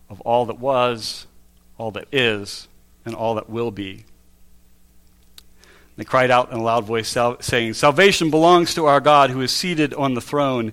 of 0.08 0.20
all 0.22 0.46
that 0.46 0.58
was, 0.58 1.26
all 1.78 1.90
that 1.92 2.08
is, 2.12 2.68
and 3.04 3.14
all 3.14 3.34
that 3.36 3.50
will 3.50 3.70
be. 3.70 4.04
They 5.96 6.04
cried 6.04 6.30
out 6.30 6.52
in 6.52 6.58
a 6.58 6.62
loud 6.62 6.84
voice, 6.84 7.16
saying, 7.40 7.74
Salvation 7.74 8.30
belongs 8.30 8.74
to 8.74 8.86
our 8.86 9.00
God 9.00 9.30
who 9.30 9.40
is 9.40 9.50
seated 9.50 9.94
on 9.94 10.14
the 10.14 10.20
throne 10.20 10.72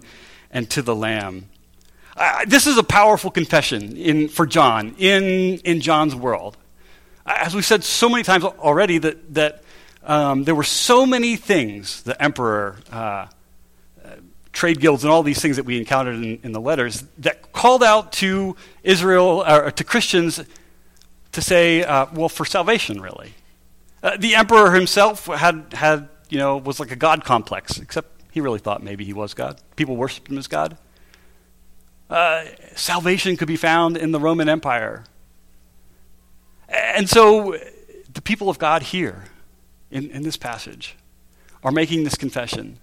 and 0.51 0.69
to 0.71 0.81
the 0.81 0.95
Lamb. 0.95 1.49
Uh, 2.15 2.45
this 2.45 2.67
is 2.67 2.77
a 2.77 2.83
powerful 2.83 3.31
confession 3.31 3.95
in, 3.95 4.27
for 4.27 4.45
John 4.45 4.95
in, 4.97 5.59
in 5.59 5.81
John's 5.81 6.13
world. 6.13 6.57
As 7.25 7.55
we've 7.55 7.65
said 7.65 7.83
so 7.83 8.09
many 8.09 8.23
times 8.23 8.43
already, 8.43 8.97
that, 8.97 9.33
that 9.33 9.63
um, 10.03 10.43
there 10.43 10.53
were 10.53 10.63
so 10.63 11.05
many 11.05 11.37
things 11.37 12.03
the 12.03 12.21
emperor, 12.21 12.77
uh, 12.91 13.27
trade 14.53 14.79
guilds, 14.79 15.03
and 15.03 15.11
all 15.11 15.23
these 15.23 15.41
things 15.41 15.57
that 15.57 15.65
we 15.65 15.77
encountered 15.77 16.15
in, 16.15 16.39
in 16.43 16.51
the 16.53 16.61
letters 16.61 17.03
that 17.17 17.51
called 17.51 17.83
out 17.83 18.13
to 18.13 18.55
Israel, 18.83 19.43
or 19.45 19.71
to 19.71 19.83
Christians, 19.83 20.41
to 21.31 21.41
say, 21.41 21.83
uh, 21.83 22.05
well, 22.13 22.29
for 22.29 22.45
salvation, 22.45 23.01
really. 23.01 23.33
Uh, 24.01 24.15
the 24.17 24.35
emperor 24.35 24.71
himself 24.71 25.25
had, 25.25 25.73
had, 25.73 26.07
you 26.29 26.37
know, 26.37 26.57
was 26.57 26.79
like 26.79 26.91
a 26.91 26.95
God 26.95 27.25
complex, 27.25 27.79
except 27.79 28.21
he 28.31 28.41
really 28.41 28.59
thought 28.59 28.83
maybe 28.83 29.03
he 29.03 29.13
was 29.13 29.33
God. 29.33 29.59
People 29.75 29.95
worshiped 29.95 30.29
him 30.29 30.37
as 30.37 30.47
God. 30.47 30.77
Uh, 32.09 32.45
salvation 32.75 33.37
could 33.37 33.47
be 33.47 33.55
found 33.55 33.97
in 33.97 34.11
the 34.11 34.19
Roman 34.19 34.47
Empire. 34.47 35.03
And 36.69 37.09
so 37.09 37.57
the 38.11 38.21
people 38.21 38.49
of 38.49 38.59
God 38.59 38.83
here 38.83 39.25
in, 39.89 40.09
in 40.11 40.23
this 40.23 40.37
passage 40.37 40.95
are 41.63 41.71
making 41.71 42.03
this 42.03 42.15
confession 42.15 42.77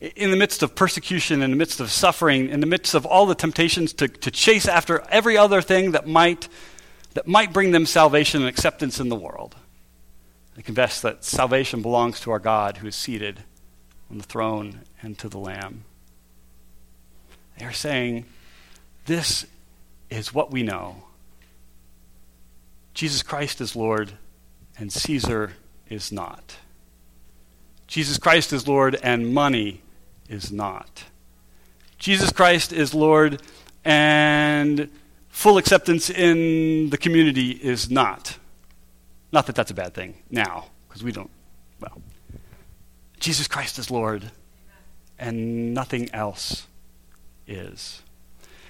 in 0.00 0.30
the 0.30 0.36
midst 0.36 0.62
of 0.62 0.74
persecution, 0.74 1.42
in 1.42 1.50
the 1.50 1.56
midst 1.56 1.78
of 1.78 1.90
suffering, 1.90 2.48
in 2.48 2.60
the 2.60 2.66
midst 2.66 2.94
of 2.94 3.04
all 3.04 3.26
the 3.26 3.34
temptations 3.34 3.92
to, 3.94 4.08
to 4.08 4.30
chase 4.30 4.66
after 4.66 5.02
every 5.10 5.36
other 5.36 5.60
thing 5.60 5.92
that 5.92 6.06
might, 6.06 6.48
that 7.12 7.26
might 7.26 7.52
bring 7.52 7.70
them 7.70 7.84
salvation 7.84 8.40
and 8.40 8.48
acceptance 8.48 8.98
in 8.98 9.10
the 9.10 9.16
world. 9.16 9.56
They 10.56 10.62
confess 10.62 11.02
that 11.02 11.22
salvation 11.22 11.82
belongs 11.82 12.20
to 12.20 12.30
our 12.30 12.38
God 12.38 12.78
who 12.78 12.86
is 12.86 12.96
seated 12.96 13.40
on 14.10 14.18
the 14.18 14.24
throne 14.24 14.80
and 15.02 15.18
to 15.18 15.28
the 15.28 15.38
Lamb. 15.38 15.84
They 17.58 17.66
are 17.66 17.72
saying, 17.72 18.24
This 19.04 19.46
is 20.08 20.32
what 20.32 20.50
we 20.50 20.62
know. 20.62 21.04
Jesus 22.94 23.22
Christ 23.22 23.60
is 23.60 23.76
Lord, 23.76 24.12
and 24.78 24.90
Caesar 24.90 25.52
is 25.90 26.10
not. 26.10 26.56
Jesus 27.86 28.16
Christ 28.18 28.52
is 28.52 28.66
Lord, 28.66 28.98
and 29.02 29.34
money 29.34 29.82
is 30.30 30.50
not. 30.52 31.04
Jesus 31.98 32.32
Christ 32.32 32.72
is 32.72 32.94
Lord, 32.94 33.42
and 33.84 34.88
full 35.28 35.58
acceptance 35.58 36.08
in 36.08 36.88
the 36.88 36.96
community 36.96 37.50
is 37.50 37.90
not. 37.90 38.38
Not 39.32 39.46
that 39.46 39.54
that's 39.54 39.70
a 39.70 39.74
bad 39.74 39.92
thing 39.92 40.14
now, 40.30 40.66
because 40.88 41.04
we 41.04 41.12
don't, 41.12 41.30
well. 41.80 42.00
Jesus 43.18 43.46
Christ 43.46 43.78
is 43.78 43.90
Lord, 43.90 44.30
and 45.18 45.74
nothing 45.74 46.08
else 46.14 46.66
is. 47.46 48.02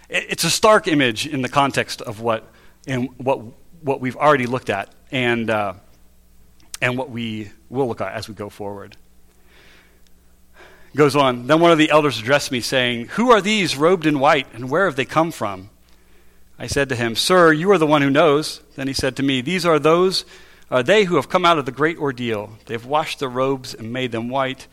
It's 0.08 0.42
a 0.42 0.50
stark 0.50 0.88
image 0.88 1.26
in 1.26 1.42
the 1.42 1.48
context 1.48 2.02
of 2.02 2.20
what, 2.20 2.50
in 2.86 3.04
what, 3.18 3.40
what 3.82 4.00
we've 4.00 4.16
already 4.16 4.46
looked 4.46 4.70
at 4.70 4.92
and, 5.12 5.48
uh, 5.48 5.74
and 6.82 6.98
what 6.98 7.10
we 7.10 7.52
will 7.68 7.86
look 7.86 8.00
at 8.00 8.14
as 8.14 8.28
we 8.28 8.34
go 8.34 8.48
forward 8.48 8.96
goes 10.96 11.16
on. 11.16 11.46
Then 11.46 11.60
one 11.60 11.70
of 11.70 11.78
the 11.78 11.90
elders 11.90 12.18
addressed 12.18 12.50
me, 12.50 12.60
saying, 12.60 13.08
Who 13.08 13.30
are 13.30 13.40
these 13.40 13.76
robed 13.76 14.06
in 14.06 14.18
white, 14.18 14.46
and 14.52 14.70
where 14.70 14.86
have 14.86 14.96
they 14.96 15.04
come 15.04 15.30
from? 15.30 15.70
I 16.58 16.66
said 16.66 16.88
to 16.90 16.96
him, 16.96 17.16
Sir, 17.16 17.52
you 17.52 17.70
are 17.72 17.78
the 17.78 17.86
one 17.86 18.02
who 18.02 18.10
knows. 18.10 18.60
Then 18.76 18.86
he 18.86 18.92
said 18.92 19.16
to 19.16 19.22
me, 19.22 19.40
These 19.40 19.64
are 19.64 19.78
those, 19.78 20.24
are 20.70 20.82
they 20.82 21.04
who 21.04 21.16
have 21.16 21.28
come 21.28 21.44
out 21.44 21.58
of 21.58 21.66
the 21.66 21.72
great 21.72 21.98
ordeal. 21.98 22.58
They 22.66 22.74
have 22.74 22.86
washed 22.86 23.20
their 23.20 23.28
robes 23.28 23.74
and 23.74 23.92
made 23.92 24.12
them 24.12 24.28
white 24.28 24.66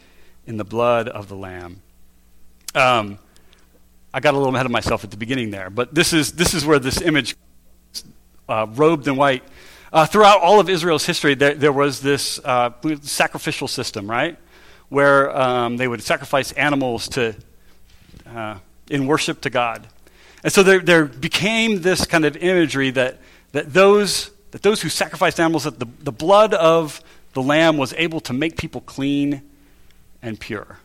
in 0.45 0.57
the 0.57 0.65
blood 0.65 1.07
of 1.07 1.29
the 1.29 1.35
Lamb. 1.35 1.81
Um, 2.75 3.19
I 4.13 4.19
got 4.19 4.33
a 4.33 4.37
little 4.37 4.53
ahead 4.53 4.65
of 4.65 4.71
myself 4.71 5.03
at 5.03 5.11
the 5.11 5.17
beginning 5.17 5.51
there, 5.51 5.69
but 5.69 5.93
this 5.93 6.13
is, 6.13 6.33
this 6.33 6.53
is 6.53 6.65
where 6.65 6.79
this 6.79 7.01
image, 7.01 7.35
uh, 8.49 8.65
robed 8.69 9.07
in 9.07 9.15
white, 9.15 9.43
uh, 9.93 10.05
throughout 10.05 10.41
all 10.41 10.59
of 10.59 10.69
Israel's 10.69 11.05
history, 11.05 11.35
there, 11.35 11.53
there 11.53 11.71
was 11.71 12.01
this 12.01 12.39
uh, 12.43 12.71
sacrificial 13.01 13.67
system, 13.67 14.09
right? 14.09 14.37
Where 14.89 15.35
um, 15.37 15.77
they 15.77 15.87
would 15.87 16.01
sacrifice 16.01 16.51
animals 16.53 17.09
to, 17.09 17.35
uh, 18.27 18.55
in 18.89 19.07
worship 19.07 19.41
to 19.41 19.49
God. 19.49 19.87
And 20.43 20.53
so 20.53 20.63
there, 20.63 20.79
there 20.79 21.05
became 21.05 21.81
this 21.81 22.05
kind 22.05 22.25
of 22.25 22.37
imagery 22.37 22.91
that, 22.91 23.19
that, 23.51 23.73
those, 23.73 24.31
that 24.51 24.61
those 24.61 24.81
who 24.81 24.89
sacrificed 24.89 25.39
animals, 25.39 25.65
that 25.65 25.79
the, 25.79 25.87
the 25.99 26.11
blood 26.11 26.53
of 26.53 27.01
the 27.33 27.41
lamb 27.41 27.77
was 27.77 27.93
able 27.93 28.19
to 28.21 28.33
make 28.33 28.57
people 28.57 28.81
clean 28.81 29.41
and 30.21 30.39
pure. 30.39 30.79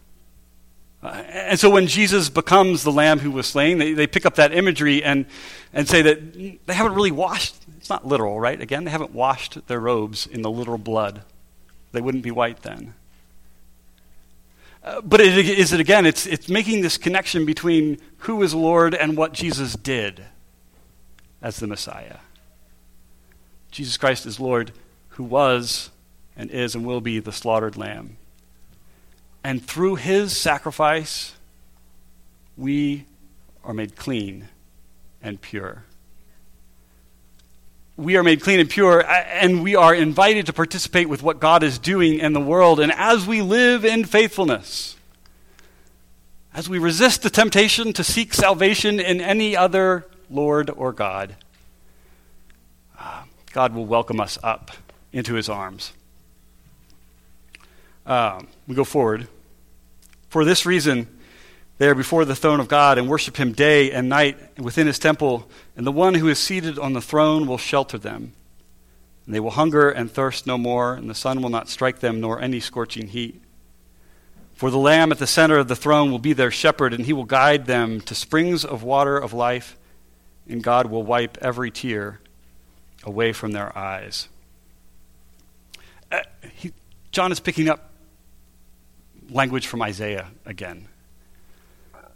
Uh, 1.02 1.22
and 1.28 1.58
so 1.58 1.68
when 1.68 1.86
Jesus 1.86 2.28
becomes 2.28 2.84
the 2.84 2.92
lamb 2.92 3.18
who 3.18 3.30
was 3.30 3.46
slain, 3.46 3.78
they, 3.78 3.92
they 3.92 4.06
pick 4.06 4.24
up 4.24 4.36
that 4.36 4.52
imagery 4.52 5.02
and, 5.02 5.26
and 5.72 5.88
say 5.88 6.02
that 6.02 6.34
they 6.66 6.74
haven't 6.74 6.94
really 6.94 7.10
washed. 7.10 7.56
It's 7.76 7.90
not 7.90 8.06
literal, 8.06 8.38
right? 8.38 8.60
Again, 8.60 8.84
they 8.84 8.90
haven't 8.90 9.12
washed 9.12 9.66
their 9.66 9.80
robes 9.80 10.26
in 10.26 10.42
the 10.42 10.50
literal 10.50 10.78
blood. 10.78 11.22
They 11.90 12.00
wouldn't 12.00 12.22
be 12.22 12.30
white 12.30 12.62
then. 12.62 12.94
But 14.82 15.20
it, 15.20 15.36
is 15.48 15.72
it 15.72 15.80
again, 15.80 16.06
it's, 16.06 16.26
it's 16.26 16.48
making 16.48 16.82
this 16.82 16.98
connection 16.98 17.46
between 17.46 17.98
who 18.18 18.42
is 18.42 18.52
Lord 18.52 18.94
and 18.94 19.16
what 19.16 19.32
Jesus 19.32 19.74
did 19.74 20.24
as 21.40 21.58
the 21.58 21.66
Messiah. 21.66 22.18
Jesus 23.70 23.96
Christ 23.96 24.26
is 24.26 24.40
Lord 24.40 24.72
who 25.10 25.24
was 25.24 25.90
and 26.36 26.50
is 26.50 26.74
and 26.74 26.84
will 26.84 27.00
be 27.00 27.20
the 27.20 27.32
slaughtered 27.32 27.76
lamb. 27.76 28.16
And 29.44 29.64
through 29.64 29.96
his 29.96 30.36
sacrifice, 30.36 31.34
we 32.56 33.06
are 33.64 33.74
made 33.74 33.96
clean 33.96 34.48
and 35.22 35.40
pure 35.40 35.84
we 37.96 38.16
are 38.16 38.22
made 38.22 38.40
clean 38.40 38.58
and 38.58 38.70
pure, 38.70 39.04
and 39.06 39.62
we 39.62 39.76
are 39.76 39.94
invited 39.94 40.46
to 40.46 40.52
participate 40.52 41.08
with 41.08 41.22
what 41.22 41.40
God 41.40 41.62
is 41.62 41.78
doing 41.78 42.18
in 42.18 42.32
the 42.32 42.40
world. 42.40 42.80
And 42.80 42.90
as 42.92 43.26
we 43.26 43.42
live 43.42 43.84
in 43.84 44.04
faithfulness, 44.04 44.96
as 46.54 46.68
we 46.68 46.78
resist 46.78 47.22
the 47.22 47.30
temptation 47.30 47.92
to 47.94 48.04
seek 48.04 48.34
salvation 48.34 48.98
in 48.98 49.20
any 49.20 49.56
other 49.56 50.06
Lord 50.30 50.70
or 50.70 50.92
God, 50.92 51.36
uh, 52.98 53.24
God 53.52 53.74
will 53.74 53.86
welcome 53.86 54.20
us 54.20 54.38
up 54.42 54.70
into 55.12 55.34
his 55.34 55.48
arms. 55.48 55.92
Uh, 58.06 58.42
we 58.66 58.74
go 58.74 58.84
forward. 58.84 59.28
For 60.28 60.44
this 60.44 60.64
reason, 60.64 61.06
they 61.78 61.88
are 61.88 61.94
before 61.94 62.24
the 62.24 62.36
throne 62.36 62.60
of 62.60 62.68
God 62.68 62.98
and 62.98 63.08
worship 63.08 63.36
him 63.36 63.52
day 63.52 63.90
and 63.90 64.08
night 64.08 64.58
within 64.58 64.86
his 64.86 64.98
temple, 64.98 65.48
and 65.76 65.86
the 65.86 65.92
one 65.92 66.14
who 66.14 66.28
is 66.28 66.38
seated 66.38 66.78
on 66.78 66.92
the 66.92 67.00
throne 67.00 67.46
will 67.46 67.58
shelter 67.58 67.98
them. 67.98 68.32
And 69.26 69.34
they 69.34 69.40
will 69.40 69.50
hunger 69.50 69.90
and 69.90 70.10
thirst 70.10 70.46
no 70.46 70.58
more, 70.58 70.94
and 70.94 71.08
the 71.08 71.14
sun 71.14 71.42
will 71.42 71.48
not 71.50 71.68
strike 71.68 72.00
them, 72.00 72.20
nor 72.20 72.40
any 72.40 72.60
scorching 72.60 73.08
heat. 73.08 73.40
For 74.54 74.70
the 74.70 74.78
Lamb 74.78 75.10
at 75.10 75.18
the 75.18 75.26
center 75.26 75.58
of 75.58 75.68
the 75.68 75.76
throne 75.76 76.10
will 76.10 76.18
be 76.18 76.32
their 76.32 76.50
shepherd, 76.50 76.92
and 76.92 77.06
he 77.06 77.12
will 77.12 77.24
guide 77.24 77.66
them 77.66 78.00
to 78.02 78.14
springs 78.14 78.64
of 78.64 78.82
water 78.82 79.16
of 79.18 79.32
life, 79.32 79.76
and 80.48 80.62
God 80.62 80.86
will 80.86 81.02
wipe 81.02 81.38
every 81.40 81.70
tear 81.70 82.20
away 83.04 83.32
from 83.32 83.52
their 83.52 83.76
eyes. 83.76 84.28
Uh, 86.10 86.20
he, 86.54 86.72
John 87.10 87.32
is 87.32 87.40
picking 87.40 87.68
up 87.68 87.90
language 89.30 89.66
from 89.66 89.82
Isaiah 89.82 90.28
again. 90.44 90.88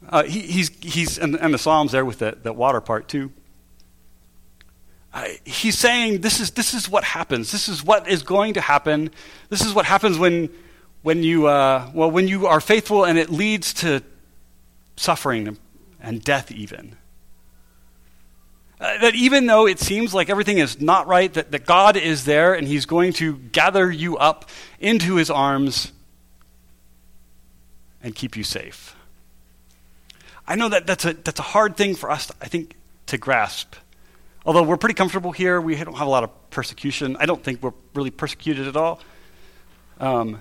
Uh, 0.08 0.22
he, 0.24 0.40
he's, 0.40 0.70
he's 0.80 1.18
and, 1.18 1.34
the 1.34 1.58
Psalms 1.58 1.92
there 1.92 2.04
with 2.04 2.18
that, 2.20 2.44
that 2.44 2.54
water 2.54 2.80
part 2.80 3.08
too. 3.08 3.32
Uh, 5.12 5.28
he's 5.44 5.78
saying 5.78 6.20
this 6.20 6.40
is, 6.40 6.50
this 6.50 6.74
is 6.74 6.88
what 6.88 7.02
happens. 7.02 7.50
This 7.50 7.68
is 7.68 7.82
what 7.82 8.06
is 8.06 8.22
going 8.22 8.54
to 8.54 8.60
happen. 8.60 9.10
This 9.48 9.64
is 9.64 9.72
what 9.72 9.86
happens 9.86 10.18
when, 10.18 10.50
when, 11.02 11.22
you, 11.22 11.46
uh, 11.46 11.90
well, 11.94 12.10
when 12.10 12.28
you 12.28 12.46
are 12.46 12.60
faithful 12.60 13.04
and 13.04 13.18
it 13.18 13.30
leads 13.30 13.72
to 13.74 14.02
suffering 14.96 15.56
and 16.00 16.22
death, 16.22 16.50
even. 16.50 16.96
Uh, 18.78 18.98
that 18.98 19.14
even 19.14 19.46
though 19.46 19.66
it 19.66 19.78
seems 19.78 20.12
like 20.12 20.28
everything 20.28 20.58
is 20.58 20.80
not 20.80 21.06
right, 21.06 21.32
that, 21.32 21.50
that 21.50 21.64
God 21.64 21.96
is 21.96 22.24
there 22.26 22.52
and 22.52 22.68
He's 22.68 22.84
going 22.84 23.14
to 23.14 23.36
gather 23.36 23.90
you 23.90 24.18
up 24.18 24.50
into 24.78 25.16
His 25.16 25.30
arms 25.30 25.92
and 28.02 28.14
keep 28.14 28.36
you 28.36 28.44
safe. 28.44 28.95
I 30.46 30.54
know 30.54 30.68
that 30.68 30.86
that's 30.86 31.04
a, 31.04 31.12
that's 31.14 31.40
a 31.40 31.44
hard 31.44 31.76
thing 31.76 31.94
for 31.94 32.10
us, 32.10 32.30
I 32.40 32.46
think, 32.46 32.74
to 33.06 33.18
grasp. 33.18 33.74
Although 34.44 34.62
we're 34.62 34.76
pretty 34.76 34.94
comfortable 34.94 35.32
here, 35.32 35.60
we 35.60 35.74
don't 35.74 35.96
have 35.96 36.06
a 36.06 36.10
lot 36.10 36.22
of 36.22 36.50
persecution. 36.50 37.16
I 37.18 37.26
don't 37.26 37.42
think 37.42 37.62
we're 37.62 37.72
really 37.94 38.10
persecuted 38.10 38.68
at 38.68 38.76
all. 38.76 39.00
Um, 39.98 40.40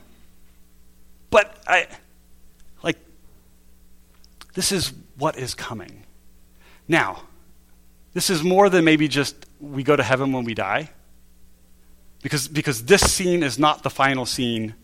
but 1.31 1.57
I, 1.67 1.88
like, 2.83 2.97
this 4.53 4.71
is 4.71 4.93
what 5.17 5.38
is 5.38 5.55
coming. 5.55 6.03
Now, 6.88 7.24
this 8.13 8.29
is 8.29 8.43
more 8.43 8.69
than 8.69 8.85
maybe 8.85 9.07
just 9.07 9.35
we 9.59 9.83
go 9.83 9.95
to 9.95 10.03
heaven 10.03 10.31
when 10.31 10.43
we 10.43 10.53
die. 10.53 10.89
Because, 12.21 12.47
because 12.47 12.85
this 12.85 13.01
scene 13.12 13.43
is 13.43 13.59
not 13.59 13.83
the 13.83 13.89
final 13.89 14.25
scene 14.25 14.75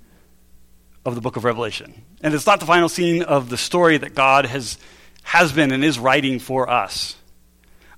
of 1.05 1.15
the 1.15 1.21
book 1.21 1.37
of 1.37 1.43
Revelation. 1.43 2.03
And 2.21 2.33
it's 2.33 2.45
not 2.45 2.59
the 2.59 2.65
final 2.65 2.89
scene 2.89 3.23
of 3.23 3.49
the 3.49 3.57
story 3.57 3.97
that 3.97 4.13
God 4.13 4.45
has, 4.45 4.77
has 5.23 5.51
been 5.51 5.71
and 5.71 5.83
is 5.83 5.99
writing 5.99 6.39
for 6.39 6.69
us. 6.69 7.15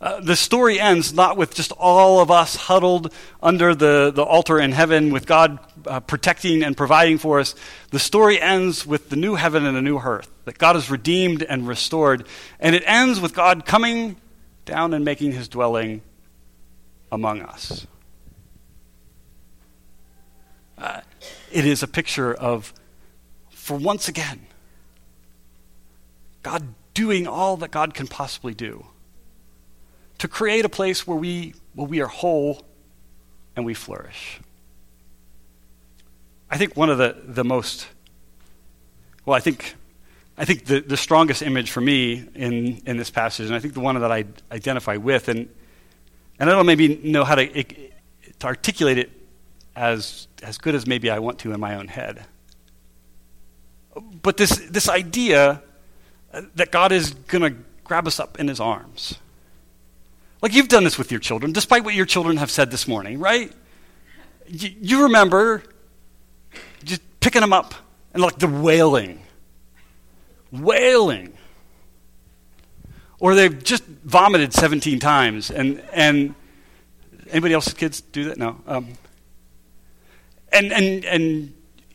Uh, 0.04 0.20
the 0.20 0.36
story 0.36 0.82
ends 0.82 1.14
not 1.14 1.38
with 1.38 1.56
just 1.56 1.72
all 1.72 2.20
of 2.20 2.30
us 2.30 2.58
huddled 2.58 3.14
under 3.42 3.74
the, 3.74 4.12
the 4.14 4.22
altar 4.22 4.60
in 4.60 4.74
heaven 4.74 5.14
with 5.14 5.26
God 5.26 5.60
uh, 5.88 6.02
protecting 6.02 6.62
and 6.62 6.76
providing 6.76 7.18
for 7.18 7.40
us. 7.40 7.56
The 7.92 8.00
story 8.00 8.42
ends 8.42 8.86
with 8.86 9.10
the 9.10 9.16
new 9.16 9.36
heaven 9.36 9.66
and 9.66 9.78
the 9.78 9.82
new 9.82 9.98
earth, 9.98 10.30
that 10.44 10.58
God 10.58 10.76
is 10.76 10.92
redeemed 10.92 11.42
and 11.42 11.66
restored. 11.66 12.28
And 12.60 12.76
it 12.76 12.84
ends 12.86 13.22
with 13.22 13.34
God 13.34 13.66
coming 13.66 14.18
down 14.66 14.94
and 14.94 15.06
making 15.06 15.32
his 15.32 15.48
dwelling 15.48 16.02
among 17.10 17.42
us. 17.42 17.88
Uh, 20.78 21.00
it 21.50 21.66
is 21.66 21.82
a 21.82 21.88
picture 21.88 22.34
of, 22.34 22.74
for 23.52 23.78
once 23.78 24.10
again, 24.10 24.48
God 26.42 26.74
doing 26.94 27.28
all 27.28 27.58
that 27.58 27.72
God 27.72 27.94
can 27.94 28.08
possibly 28.08 28.54
do 28.54 28.86
to 30.20 30.28
create 30.28 30.64
a 30.66 30.70
place 30.70 31.08
where 31.08 31.18
we, 31.18 31.54
where 31.74 31.88
we 31.88 32.02
are 32.02 32.08
whole 32.08 32.64
and 33.56 33.66
we 33.66 33.74
flourish. 33.74 34.40
I 36.50 36.58
think 36.58 36.78
one 36.78 36.90
of 36.90 36.98
the, 36.98 37.16
the 37.26 37.44
most, 37.44 37.88
well, 39.26 39.36
I 39.36 39.40
think, 39.40 39.76
I 40.38 40.46
think 40.46 40.66
the, 40.66 40.82
the 40.82 40.98
strongest 40.98 41.42
image 41.42 41.72
for 41.72 41.82
me 41.82 42.28
in, 42.36 42.82
in 42.86 42.98
this 42.98 43.10
passage, 43.10 43.48
and 43.48 43.56
I 43.56 43.60
think 43.60 43.74
the 43.74 43.80
one 43.80 44.00
that 44.00 44.12
I 44.12 44.26
identify 44.52 44.98
with, 44.98 45.30
and, 45.30 45.50
and 46.40 46.50
I 46.50 46.54
don't 46.54 46.66
maybe 46.66 46.96
know 47.04 47.24
how 47.24 47.36
to, 47.36 47.64
to 47.64 48.46
articulate 48.46 48.98
it 48.98 49.12
as, 49.76 50.28
as 50.44 50.58
good 50.58 50.76
as 50.76 50.86
maybe 50.86 51.10
I 51.10 51.20
want 51.20 51.40
to 51.40 51.54
in 51.54 51.60
my 51.60 51.76
own 51.76 51.88
head. 51.88 52.26
But 54.22 54.38
this, 54.38 54.58
this 54.70 54.90
idea 54.90 55.62
that 56.56 56.72
God 56.72 56.92
is 56.92 57.12
going 57.12 57.42
to 57.42 57.60
grab 57.84 58.08
us 58.08 58.20
up 58.20 58.40
in 58.40 58.48
his 58.48 58.60
arms. 58.60 59.18
Like 60.42 60.54
you've 60.54 60.68
done 60.68 60.84
this 60.84 60.98
with 60.98 61.12
your 61.12 61.20
children, 61.20 61.54
despite 61.54 61.84
what 61.84 61.94
your 61.94 62.06
children 62.06 62.38
have 62.38 62.52
said 62.52 62.72
this 62.72 62.88
morning, 62.88 63.20
right? 63.20 63.52
You, 64.48 64.72
you 64.82 65.04
remember 65.04 65.64
just 66.84 67.02
picking 67.20 67.42
them 67.42 67.54
up 67.54 67.74
and 68.14 68.22
like 68.22 68.40
the 68.40 68.48
wailing. 68.48 69.22
Wailing. 70.52 71.34
Or 73.20 73.36
they've 73.36 73.64
just 73.64 73.86
vomited 73.86 74.54
17 74.54 75.00
times 75.00 75.50
and, 75.50 75.82
and 75.94 76.36
anybody 77.30 77.54
else's 77.54 77.74
kids 77.74 78.02
do 78.02 78.26
that? 78.26 78.38
No. 78.38 78.60
Um, 78.68 78.90
and, 80.52 80.74
and, 80.74 81.06
and 81.06 81.54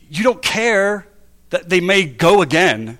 you 0.09 0.23
don't 0.23 0.41
care 0.41 1.07
that 1.51 1.69
they 1.69 1.81
may 1.81 2.05
go 2.05 2.41
again 2.41 2.97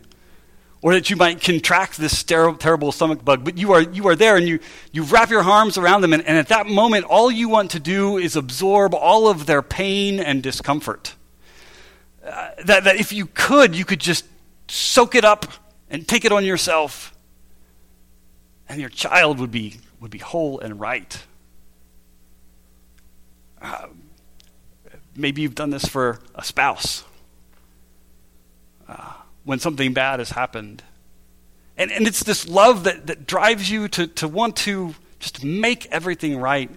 or 0.81 0.93
that 0.93 1.09
you 1.09 1.15
might 1.15 1.41
contract 1.41 1.97
this 1.97 2.23
ter- 2.23 2.53
terrible 2.53 2.91
stomach 2.91 3.23
bug, 3.23 3.43
but 3.43 3.57
you 3.57 3.73
are, 3.73 3.81
you 3.81 4.07
are 4.07 4.15
there 4.15 4.37
and 4.37 4.47
you, 4.47 4.59
you 4.91 5.03
wrap 5.03 5.29
your 5.29 5.43
arms 5.43 5.77
around 5.77 6.01
them, 6.01 6.13
and, 6.13 6.25
and 6.25 6.37
at 6.37 6.47
that 6.47 6.67
moment, 6.67 7.05
all 7.05 7.29
you 7.29 7.49
want 7.49 7.71
to 7.71 7.79
do 7.79 8.17
is 8.17 8.35
absorb 8.35 8.93
all 8.93 9.27
of 9.27 9.45
their 9.45 9.61
pain 9.61 10.19
and 10.19 10.41
discomfort. 10.41 11.15
Uh, 12.25 12.51
that, 12.65 12.85
that 12.85 12.95
if 12.95 13.11
you 13.11 13.25
could, 13.25 13.75
you 13.75 13.83
could 13.83 13.99
just 13.99 14.25
soak 14.69 15.15
it 15.15 15.25
up 15.25 15.45
and 15.89 16.07
take 16.07 16.23
it 16.23 16.31
on 16.31 16.45
yourself, 16.45 17.13
and 18.69 18.79
your 18.79 18.89
child 18.89 19.39
would 19.39 19.51
be, 19.51 19.77
would 19.99 20.11
be 20.11 20.19
whole 20.19 20.59
and 20.59 20.79
right. 20.79 21.23
Uh, 23.61 23.87
maybe 25.15 25.41
you've 25.41 25.55
done 25.55 25.71
this 25.71 25.85
for 25.85 26.19
a 26.35 26.43
spouse. 26.43 27.03
Uh, 28.87 29.13
when 29.43 29.59
something 29.59 29.93
bad 29.93 30.19
has 30.19 30.31
happened. 30.31 30.83
And, 31.77 31.91
and 31.91 32.07
it's 32.07 32.23
this 32.23 32.47
love 32.47 32.83
that, 32.83 33.07
that 33.07 33.25
drives 33.25 33.71
you 33.71 33.87
to, 33.89 34.07
to 34.07 34.27
want 34.27 34.57
to 34.57 34.95
just 35.19 35.43
make 35.43 35.85
everything 35.87 36.37
right. 36.37 36.69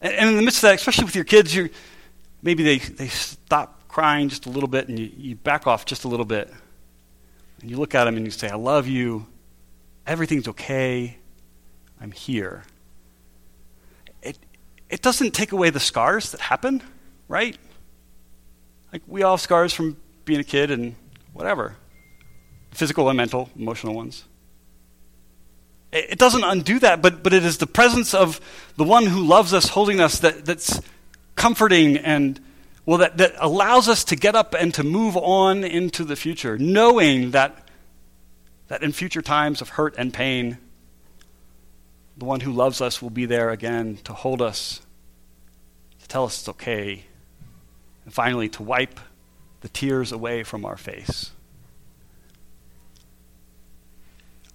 And, 0.00 0.14
and 0.14 0.30
in 0.30 0.36
the 0.36 0.42
midst 0.42 0.58
of 0.58 0.68
that, 0.68 0.76
especially 0.76 1.04
with 1.04 1.16
your 1.16 1.24
kids, 1.24 1.54
you 1.54 1.70
maybe 2.42 2.62
they, 2.62 2.78
they 2.78 3.08
stop 3.08 3.88
crying 3.88 4.28
just 4.28 4.46
a 4.46 4.50
little 4.50 4.68
bit 4.68 4.88
and 4.88 4.98
you, 4.98 5.10
you 5.16 5.36
back 5.36 5.66
off 5.66 5.84
just 5.84 6.04
a 6.04 6.08
little 6.08 6.26
bit. 6.26 6.52
And 7.60 7.70
you 7.70 7.76
look 7.76 7.94
at 7.94 8.04
them 8.04 8.16
and 8.16 8.24
you 8.24 8.30
say, 8.30 8.48
I 8.48 8.56
love 8.56 8.88
you. 8.88 9.26
Everything's 10.06 10.48
okay. 10.48 11.16
I'm 12.00 12.10
here. 12.10 12.64
It, 14.22 14.38
it 14.90 15.02
doesn't 15.02 15.32
take 15.32 15.52
away 15.52 15.70
the 15.70 15.80
scars 15.80 16.32
that 16.32 16.40
happen, 16.40 16.82
right? 17.28 17.56
Like, 18.92 19.02
we 19.06 19.22
all 19.22 19.34
have 19.34 19.40
scars 19.40 19.72
from 19.72 19.96
being 20.24 20.40
a 20.40 20.44
kid 20.44 20.70
and 20.70 20.96
whatever 21.32 21.76
physical 22.72 23.08
and 23.08 23.16
mental, 23.16 23.50
emotional 23.56 23.94
ones. 23.94 24.24
It 25.92 26.18
doesn't 26.18 26.42
undo 26.42 26.78
that, 26.78 27.02
but, 27.02 27.22
but 27.22 27.34
it 27.34 27.44
is 27.44 27.58
the 27.58 27.66
presence 27.66 28.14
of 28.14 28.40
the 28.76 28.84
one 28.84 29.04
who 29.04 29.22
loves 29.22 29.52
us, 29.52 29.68
holding 29.68 30.00
us, 30.00 30.20
that, 30.20 30.46
that's 30.46 30.80
comforting 31.34 31.98
and, 31.98 32.40
well, 32.86 32.98
that, 32.98 33.18
that 33.18 33.34
allows 33.38 33.88
us 33.88 34.04
to 34.04 34.16
get 34.16 34.34
up 34.34 34.54
and 34.58 34.72
to 34.74 34.82
move 34.82 35.18
on 35.18 35.64
into 35.64 36.04
the 36.04 36.16
future, 36.16 36.56
knowing 36.56 37.32
that, 37.32 37.68
that 38.68 38.82
in 38.82 38.92
future 38.92 39.20
times 39.20 39.60
of 39.60 39.70
hurt 39.70 39.94
and 39.98 40.14
pain, 40.14 40.56
the 42.16 42.24
one 42.24 42.40
who 42.40 42.52
loves 42.52 42.80
us 42.80 43.02
will 43.02 43.10
be 43.10 43.26
there 43.26 43.50
again 43.50 43.98
to 44.04 44.14
hold 44.14 44.40
us, 44.40 44.80
to 46.00 46.08
tell 46.08 46.24
us 46.24 46.40
it's 46.40 46.48
okay, 46.48 47.04
and 48.06 48.14
finally 48.14 48.48
to 48.48 48.62
wipe 48.62 48.98
the 49.62 49.68
tears 49.68 50.12
away 50.12 50.42
from 50.42 50.64
our 50.64 50.76
face. 50.76 51.30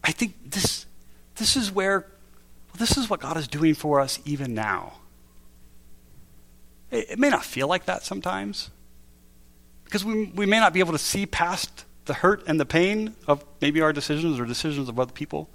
I 0.04 0.12
think 0.12 0.52
this, 0.52 0.86
this 1.36 1.58
is 1.58 1.72
where, 1.72 2.06
this 2.78 2.98
is 2.98 3.10
what 3.10 3.20
God 3.20 3.36
is 3.36 3.48
doing 3.48 3.74
for 3.74 4.00
us 4.00 4.20
even 4.24 4.54
now. 4.54 4.94
It, 6.92 7.12
it 7.12 7.20
may 7.20 7.30
not 7.30 7.44
feel 7.44 7.68
like 7.68 7.86
that 7.86 8.04
sometimes, 8.04 8.70
because 9.86 10.06
we, 10.06 10.26
we 10.28 10.46
may 10.46 10.60
not 10.60 10.74
be 10.74 10.80
able 10.80 10.94
to 10.94 11.00
see 11.00 11.26
past 11.26 11.86
the 12.06 12.14
hurt 12.14 12.44
and 12.48 12.60
the 12.60 12.66
pain 12.66 13.16
of 13.28 13.44
maybe 13.60 13.82
our 13.82 13.92
decisions 13.92 14.40
or 14.40 14.46
decisions 14.46 14.88
of 14.88 15.00
other 15.00 15.12
people. 15.12 15.50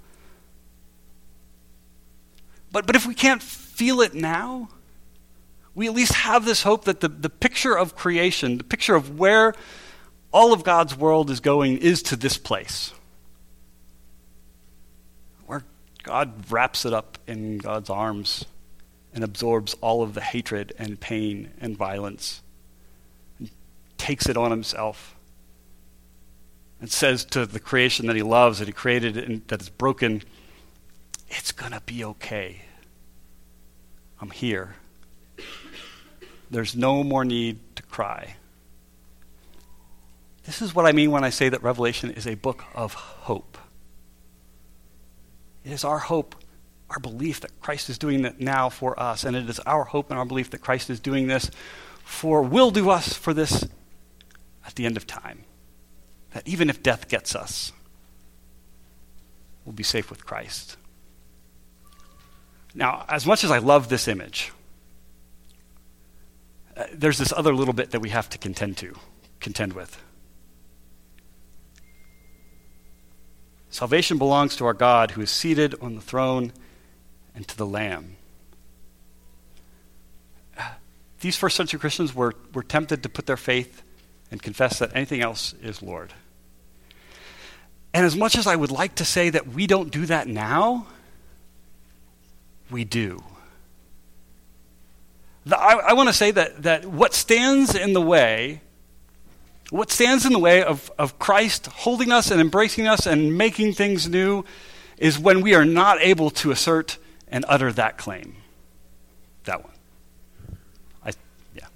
But, 2.71 2.87
but 2.87 2.95
if 2.95 3.05
we 3.05 3.13
can't 3.13 3.41
feel 3.41 4.01
it 4.01 4.13
now, 4.15 4.69
we 5.75 5.87
at 5.87 5.93
least 5.93 6.13
have 6.13 6.45
this 6.45 6.63
hope 6.63 6.85
that 6.85 6.99
the, 6.99 7.07
the 7.07 7.29
picture 7.29 7.77
of 7.77 7.95
creation, 7.95 8.57
the 8.57 8.63
picture 8.63 8.95
of 8.95 9.17
where 9.17 9.53
all 10.31 10.53
of 10.53 10.63
God's 10.63 10.95
world 10.95 11.29
is 11.29 11.39
going, 11.39 11.77
is 11.77 12.03
to 12.03 12.15
this 12.15 12.37
place. 12.37 12.93
Where 15.45 15.63
God 16.03 16.51
wraps 16.51 16.85
it 16.85 16.93
up 16.93 17.17
in 17.27 17.57
God's 17.57 17.89
arms 17.89 18.45
and 19.13 19.23
absorbs 19.23 19.75
all 19.81 20.03
of 20.03 20.13
the 20.13 20.21
hatred 20.21 20.73
and 20.77 20.99
pain 20.99 21.51
and 21.59 21.77
violence 21.77 22.41
and 23.39 23.49
takes 23.97 24.27
it 24.27 24.37
on 24.37 24.51
himself 24.51 25.15
and 26.79 26.91
says 26.91 27.25
to 27.25 27.45
the 27.45 27.59
creation 27.59 28.07
that 28.07 28.15
he 28.15 28.23
loves, 28.23 28.59
that 28.59 28.67
he 28.67 28.73
created, 28.73 29.17
and 29.17 29.47
that 29.47 29.61
is 29.61 29.69
broken, 29.69 30.21
it's 31.29 31.51
going 31.51 31.71
to 31.71 31.81
be 31.81 32.03
okay. 32.03 32.61
I'm 34.19 34.31
here. 34.31 34.75
There's 36.53 36.75
no 36.75 37.03
more 37.03 37.25
need 37.25 37.57
to 37.77 37.83
cry. 37.83 38.35
This 40.45 40.61
is 40.61 40.75
what 40.75 40.85
I 40.85 40.91
mean 40.91 41.09
when 41.09 41.23
I 41.23 41.31
say 41.31 41.49
that 41.49 41.63
Revelation 41.63 42.11
is 42.11 42.27
a 42.27 42.35
book 42.35 42.63
of 42.75 42.93
hope. 42.93 43.57
It 45.65 45.71
is 45.71 45.83
our 45.83 45.97
hope, 45.97 46.35
our 46.91 46.99
belief 46.99 47.39
that 47.39 47.59
Christ 47.59 47.89
is 47.89 47.97
doing 47.97 48.21
that 48.21 48.39
now 48.39 48.69
for 48.69 48.99
us, 48.99 49.23
and 49.23 49.35
it 49.35 49.49
is 49.49 49.57
our 49.61 49.85
hope 49.85 50.11
and 50.11 50.19
our 50.19 50.25
belief 50.25 50.51
that 50.51 50.61
Christ 50.61 50.91
is 50.91 50.99
doing 50.99 51.25
this 51.25 51.49
for, 52.03 52.43
will 52.43 52.69
do 52.69 52.91
us 52.91 53.13
for 53.13 53.33
this 53.33 53.65
at 54.63 54.75
the 54.75 54.85
end 54.85 54.95
of 54.95 55.07
time. 55.07 55.45
That 56.33 56.47
even 56.47 56.69
if 56.69 56.83
death 56.83 57.07
gets 57.09 57.35
us, 57.35 57.71
we'll 59.65 59.73
be 59.73 59.81
safe 59.81 60.11
with 60.11 60.23
Christ. 60.23 60.77
Now, 62.75 63.05
as 63.09 63.25
much 63.25 63.43
as 63.43 63.49
I 63.49 63.57
love 63.57 63.89
this 63.89 64.07
image, 64.07 64.51
uh, 66.75 66.85
there's 66.93 67.17
this 67.17 67.31
other 67.31 67.53
little 67.53 67.73
bit 67.73 67.91
that 67.91 67.99
we 67.99 68.09
have 68.09 68.29
to 68.29 68.37
contend 68.37 68.77
to, 68.77 68.95
contend 69.39 69.73
with. 69.73 70.01
Salvation 73.69 74.17
belongs 74.17 74.55
to 74.57 74.65
our 74.65 74.73
God 74.73 75.11
who 75.11 75.21
is 75.21 75.31
seated 75.31 75.75
on 75.81 75.95
the 75.95 76.01
throne 76.01 76.53
and 77.33 77.47
to 77.47 77.57
the 77.57 77.65
Lamb. 77.65 78.17
these 81.21 81.35
first 81.37 81.55
century 81.55 81.79
Christians 81.79 82.13
were, 82.13 82.33
were 82.53 82.63
tempted 82.63 83.01
to 83.03 83.09
put 83.09 83.25
their 83.25 83.37
faith 83.37 83.81
and 84.29 84.41
confess 84.41 84.79
that 84.79 84.95
anything 84.95 85.21
else 85.21 85.53
is 85.61 85.81
Lord. 85.81 86.13
And 87.93 88.05
as 88.05 88.15
much 88.15 88.35
as 88.35 88.45
I 88.45 88.55
would 88.55 88.71
like 88.71 88.95
to 88.95 89.05
say 89.05 89.29
that 89.29 89.47
we 89.47 89.67
don't 89.67 89.91
do 89.91 90.05
that 90.07 90.27
now, 90.27 90.87
we 92.69 92.83
do. 92.83 93.23
The, 95.45 95.59
I, 95.59 95.89
I 95.89 95.93
want 95.93 96.09
to 96.09 96.13
say 96.13 96.31
that, 96.31 96.63
that 96.63 96.85
what 96.85 97.13
stands 97.13 97.75
in 97.75 97.93
the 97.93 98.01
way, 98.01 98.61
what 99.69 99.91
stands 99.91 100.25
in 100.25 100.31
the 100.31 100.39
way 100.39 100.63
of, 100.63 100.91
of 100.97 101.19
Christ 101.19 101.67
holding 101.67 102.11
us 102.11 102.31
and 102.31 102.39
embracing 102.39 102.87
us 102.87 103.05
and 103.05 103.37
making 103.37 103.73
things 103.73 104.07
new 104.07 104.45
is 104.97 105.19
when 105.19 105.41
we 105.41 105.53
are 105.53 105.65
not 105.65 105.99
able 106.01 106.29
to 106.29 106.51
assert 106.51 106.97
and 107.27 107.43
utter 107.47 107.71
that 107.73 107.97
claim. 107.97 108.35
That 109.45 109.63
one. 109.63 109.73
I, 111.03 111.11
yeah. 111.55 111.67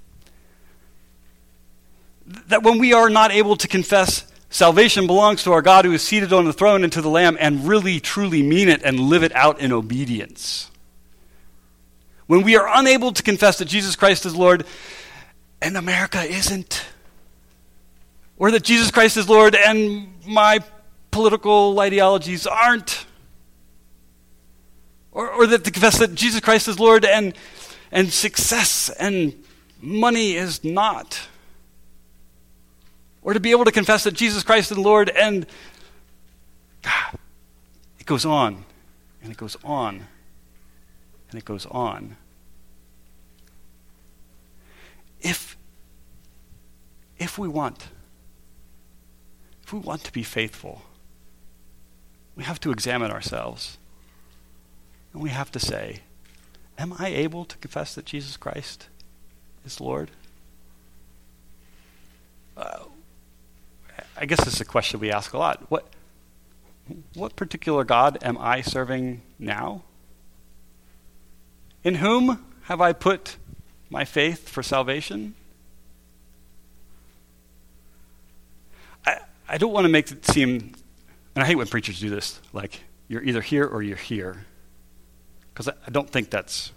That 2.47 2.63
when 2.63 2.77
we 2.77 2.93
are 2.93 3.09
not 3.09 3.31
able 3.31 3.57
to 3.57 3.67
confess 3.67 4.31
salvation 4.49 5.07
belongs 5.07 5.43
to 5.43 5.51
our 5.51 5.61
God 5.61 5.83
who 5.83 5.91
is 5.91 6.01
seated 6.01 6.31
on 6.31 6.45
the 6.45 6.53
throne 6.53 6.83
and 6.83 6.93
to 6.93 7.01
the 7.01 7.09
Lamb 7.09 7.35
and 7.39 7.67
really, 7.67 7.99
truly 7.99 8.41
mean 8.41 8.69
it 8.69 8.81
and 8.83 8.99
live 8.99 9.23
it 9.23 9.35
out 9.35 9.59
in 9.59 9.73
obedience. 9.73 10.71
When 12.27 12.43
we 12.43 12.57
are 12.57 12.67
unable 12.71 13.13
to 13.13 13.23
confess 13.23 13.57
that 13.57 13.65
Jesus 13.65 13.95
Christ 13.95 14.25
is 14.25 14.35
Lord 14.35 14.65
and 15.61 15.77
America 15.77 16.21
isn't, 16.21 16.85
or 18.37 18.51
that 18.51 18.63
Jesus 18.63 18.91
Christ 18.91 19.15
is 19.15 19.29
Lord 19.29 19.55
and 19.55 20.13
my 20.25 20.59
political 21.09 21.79
ideologies 21.79 22.45
aren't, 22.45 23.05
or, 25.13 25.29
or 25.31 25.47
that 25.47 25.63
to 25.63 25.71
confess 25.71 25.97
that 25.99 26.13
Jesus 26.15 26.41
Christ 26.41 26.67
is 26.67 26.79
Lord 26.79 27.05
and, 27.05 27.33
and 27.93 28.11
success 28.11 28.89
and 28.89 29.33
money 29.81 30.35
is 30.35 30.63
not. 30.65 31.27
Or 33.21 33.33
to 33.33 33.39
be 33.39 33.51
able 33.51 33.65
to 33.65 33.71
confess 33.71 34.03
that 34.03 34.13
Jesus 34.13 34.43
Christ 34.43 34.71
is 34.71 34.77
Lord 34.77 35.09
and 35.09 35.45
God, 36.81 37.17
it 37.99 38.05
goes 38.05 38.25
on 38.25 38.65
and 39.23 39.31
it 39.31 39.37
goes 39.37 39.55
on 39.63 40.05
and 41.29 41.37
it 41.37 41.45
goes 41.45 41.65
on. 41.67 42.17
If, 45.19 45.57
if 47.17 47.37
we 47.37 47.47
want, 47.47 47.87
if 49.63 49.73
we 49.73 49.79
want 49.79 50.03
to 50.03 50.11
be 50.11 50.23
faithful, 50.23 50.83
we 52.35 52.43
have 52.43 52.59
to 52.61 52.71
examine 52.71 53.11
ourselves. 53.11 53.77
And 55.11 55.21
we 55.21 55.29
have 55.29 55.51
to 55.53 55.59
say, 55.59 56.01
Am 56.77 56.93
I 56.99 57.07
able 57.07 57.43
to 57.45 57.57
confess 57.57 57.95
that 57.95 58.05
Jesus 58.05 58.37
Christ 58.37 58.87
is 59.65 59.81
Lord? 59.81 60.11
Uh, 62.55 62.83
I 64.15 64.25
guess 64.25 64.43
this 64.43 64.55
is 64.55 64.61
a 64.61 64.65
question 64.65 64.99
we 64.99 65.11
ask 65.11 65.33
a 65.33 65.39
lot. 65.39 65.65
What, 65.69 65.87
what 67.15 67.35
particular 67.35 67.83
God 67.83 68.19
am 68.21 68.37
I 68.37 68.61
serving 68.61 69.21
now? 69.39 69.83
In 71.87 71.95
whom 71.95 72.45
have 72.63 72.81
I 72.81 72.91
put 72.91 73.37
my 73.89 74.03
faith 74.03 74.49
for 74.49 74.61
salvation? 74.61 75.35
I, 79.05 79.19
I 79.47 79.57
don't 79.57 79.71
want 79.71 79.85
to 79.85 79.89
make 79.89 80.11
it 80.11 80.25
seem, 80.25 80.73
and 81.33 81.43
I 81.45 81.45
hate 81.45 81.55
when 81.55 81.67
preachers 81.67 82.01
do 82.01 82.09
this, 82.09 82.41
like 82.51 82.81
you're 83.07 83.23
either 83.23 83.39
here 83.39 83.65
or 83.65 83.81
you're 83.81 83.95
here. 83.95 84.45
Because 85.53 85.69
I, 85.69 85.75
I 85.87 85.91
don't 85.91 86.09
think 86.09 86.29
that's, 86.29 86.73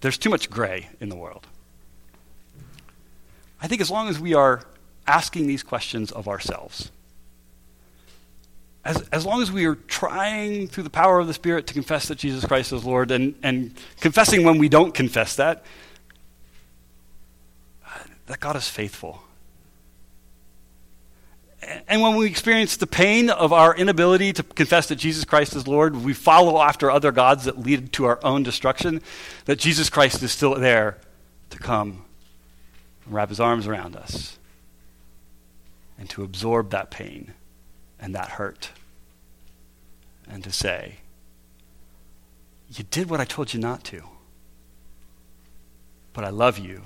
there's 0.00 0.16
too 0.16 0.30
much 0.30 0.48
gray 0.48 0.88
in 1.00 1.08
the 1.08 1.16
world. 1.16 1.48
I 3.60 3.66
think 3.66 3.80
as 3.80 3.90
long 3.90 4.06
as 4.06 4.20
we 4.20 4.32
are 4.32 4.62
asking 5.08 5.48
these 5.48 5.64
questions 5.64 6.12
of 6.12 6.28
ourselves, 6.28 6.92
as, 8.86 9.02
as 9.10 9.26
long 9.26 9.42
as 9.42 9.50
we 9.50 9.66
are 9.66 9.74
trying 9.74 10.68
through 10.68 10.84
the 10.84 10.90
power 10.90 11.18
of 11.18 11.26
the 11.26 11.34
Spirit 11.34 11.66
to 11.66 11.74
confess 11.74 12.06
that 12.06 12.18
Jesus 12.18 12.44
Christ 12.44 12.72
is 12.72 12.84
Lord 12.84 13.10
and, 13.10 13.34
and 13.42 13.74
confessing 14.00 14.44
when 14.44 14.58
we 14.58 14.68
don't 14.68 14.94
confess 14.94 15.34
that, 15.36 15.64
that 18.26 18.38
God 18.38 18.54
is 18.54 18.68
faithful. 18.68 19.22
And 21.88 22.00
when 22.00 22.14
we 22.14 22.26
experience 22.26 22.76
the 22.76 22.86
pain 22.86 23.28
of 23.28 23.52
our 23.52 23.74
inability 23.74 24.32
to 24.34 24.44
confess 24.44 24.86
that 24.86 24.96
Jesus 24.96 25.24
Christ 25.24 25.56
is 25.56 25.66
Lord, 25.66 25.96
we 25.96 26.12
follow 26.12 26.62
after 26.62 26.88
other 26.88 27.10
gods 27.10 27.44
that 27.44 27.58
lead 27.58 27.92
to 27.94 28.04
our 28.04 28.20
own 28.22 28.44
destruction, 28.44 29.02
that 29.46 29.58
Jesus 29.58 29.90
Christ 29.90 30.22
is 30.22 30.30
still 30.30 30.54
there 30.54 30.98
to 31.50 31.58
come 31.58 32.04
and 33.04 33.14
wrap 33.14 33.30
his 33.30 33.40
arms 33.40 33.66
around 33.66 33.96
us 33.96 34.38
and 35.98 36.08
to 36.10 36.22
absorb 36.22 36.70
that 36.70 36.92
pain 36.92 37.34
and 38.00 38.14
that 38.14 38.30
hurt 38.30 38.70
and 40.28 40.42
to 40.44 40.52
say, 40.52 40.96
You 42.68 42.84
did 42.90 43.08
what 43.08 43.20
I 43.20 43.24
told 43.24 43.54
you 43.54 43.60
not 43.60 43.84
to, 43.84 44.02
but 46.12 46.24
I 46.24 46.30
love 46.30 46.58
you 46.58 46.82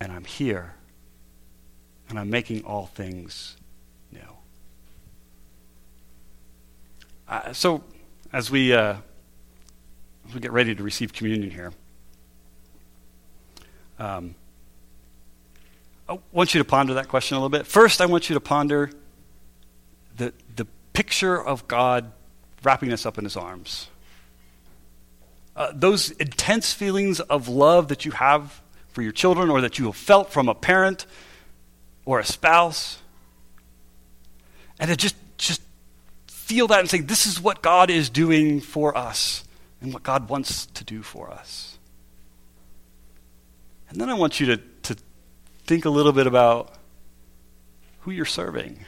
and 0.00 0.12
I'm 0.12 0.24
here 0.24 0.74
and 2.08 2.18
I'm 2.18 2.30
making 2.30 2.64
all 2.64 2.86
things 2.86 3.56
new. 4.12 4.20
Uh, 7.28 7.52
so, 7.52 7.82
as 8.32 8.50
we, 8.50 8.72
uh, 8.72 8.96
as 10.26 10.34
we 10.34 10.40
get 10.40 10.52
ready 10.52 10.74
to 10.74 10.82
receive 10.82 11.12
communion 11.12 11.50
here, 11.50 11.72
um, 13.98 14.34
I 16.08 16.18
want 16.32 16.54
you 16.54 16.58
to 16.58 16.64
ponder 16.64 16.94
that 16.94 17.08
question 17.08 17.36
a 17.36 17.40
little 17.40 17.50
bit. 17.50 17.66
First, 17.66 18.00
I 18.00 18.06
want 18.06 18.30
you 18.30 18.34
to 18.34 18.40
ponder 18.40 18.90
the, 20.18 20.32
the 20.56 20.66
picture 20.92 21.42
of 21.42 21.66
God 21.66 22.12
wrapping 22.62 22.92
us 22.92 23.06
up 23.06 23.18
in 23.18 23.24
his 23.24 23.36
arms. 23.36 23.88
Uh, 25.56 25.72
those 25.74 26.10
intense 26.12 26.72
feelings 26.72 27.20
of 27.20 27.48
love 27.48 27.88
that 27.88 28.04
you 28.04 28.12
have 28.12 28.60
for 28.90 29.02
your 29.02 29.12
children 29.12 29.50
or 29.50 29.60
that 29.60 29.78
you 29.78 29.86
have 29.86 29.96
felt 29.96 30.30
from 30.30 30.48
a 30.48 30.54
parent 30.54 31.06
or 32.04 32.20
a 32.20 32.24
spouse. 32.24 32.98
And 34.78 34.90
to 34.90 34.96
just, 34.96 35.16
just 35.36 35.62
feel 36.26 36.68
that 36.68 36.80
and 36.80 36.88
say, 36.88 37.00
this 37.00 37.26
is 37.26 37.40
what 37.40 37.62
God 37.62 37.90
is 37.90 38.10
doing 38.10 38.60
for 38.60 38.96
us 38.96 39.44
and 39.80 39.92
what 39.92 40.02
God 40.02 40.28
wants 40.28 40.66
to 40.66 40.84
do 40.84 41.02
for 41.02 41.30
us. 41.30 41.78
And 43.90 44.00
then 44.00 44.08
I 44.10 44.14
want 44.14 44.38
you 44.38 44.46
to, 44.46 44.56
to 44.56 44.96
think 45.64 45.84
a 45.84 45.90
little 45.90 46.12
bit 46.12 46.26
about 46.26 46.74
who 48.00 48.10
you're 48.10 48.24
serving. 48.24 48.84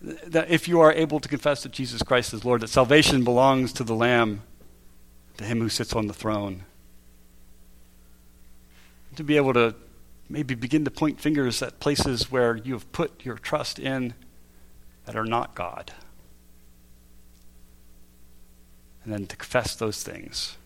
That 0.00 0.50
if 0.50 0.68
you 0.68 0.80
are 0.80 0.92
able 0.92 1.18
to 1.20 1.28
confess 1.28 1.62
that 1.64 1.72
Jesus 1.72 2.02
Christ 2.02 2.32
is 2.32 2.44
Lord, 2.44 2.60
that 2.60 2.68
salvation 2.68 3.24
belongs 3.24 3.72
to 3.74 3.84
the 3.84 3.94
Lamb, 3.94 4.42
to 5.38 5.44
Him 5.44 5.60
who 5.60 5.68
sits 5.68 5.94
on 5.94 6.06
the 6.06 6.14
throne. 6.14 6.64
To 9.16 9.24
be 9.24 9.36
able 9.36 9.54
to 9.54 9.74
maybe 10.28 10.54
begin 10.54 10.84
to 10.84 10.90
point 10.90 11.20
fingers 11.20 11.62
at 11.62 11.80
places 11.80 12.30
where 12.30 12.56
you 12.56 12.74
have 12.74 12.90
put 12.92 13.24
your 13.24 13.36
trust 13.36 13.78
in 13.78 14.14
that 15.06 15.16
are 15.16 15.24
not 15.24 15.54
God. 15.54 15.92
And 19.02 19.12
then 19.12 19.26
to 19.26 19.36
confess 19.36 19.74
those 19.74 20.02
things 20.02 20.58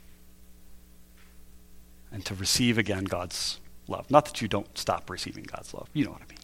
and 2.10 2.24
to 2.26 2.34
receive 2.34 2.76
again 2.76 3.04
God's 3.04 3.60
love. 3.88 4.10
Not 4.10 4.26
that 4.26 4.42
you 4.42 4.48
don't 4.48 4.76
stop 4.76 5.08
receiving 5.08 5.44
God's 5.44 5.72
love. 5.72 5.88
You 5.92 6.04
know 6.04 6.10
what 6.10 6.22
I 6.22 6.28
mean. 6.28 6.41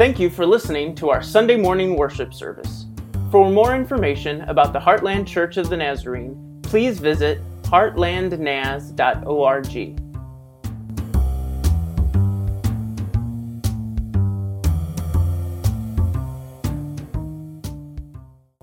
Thank 0.00 0.16
you 0.18 0.30
for 0.30 0.46
listening 0.46 0.94
to 0.94 1.10
our 1.10 1.22
Sunday 1.22 1.58
morning 1.58 1.94
worship 1.94 2.32
service. 2.32 2.86
For 3.30 3.50
more 3.50 3.76
information 3.76 4.40
about 4.48 4.72
the 4.72 4.78
Heartland 4.78 5.26
Church 5.26 5.58
of 5.58 5.68
the 5.68 5.76
Nazarene, 5.76 6.58
please 6.62 6.98
visit 6.98 7.42
heartlandnaz.org. 7.64 10.09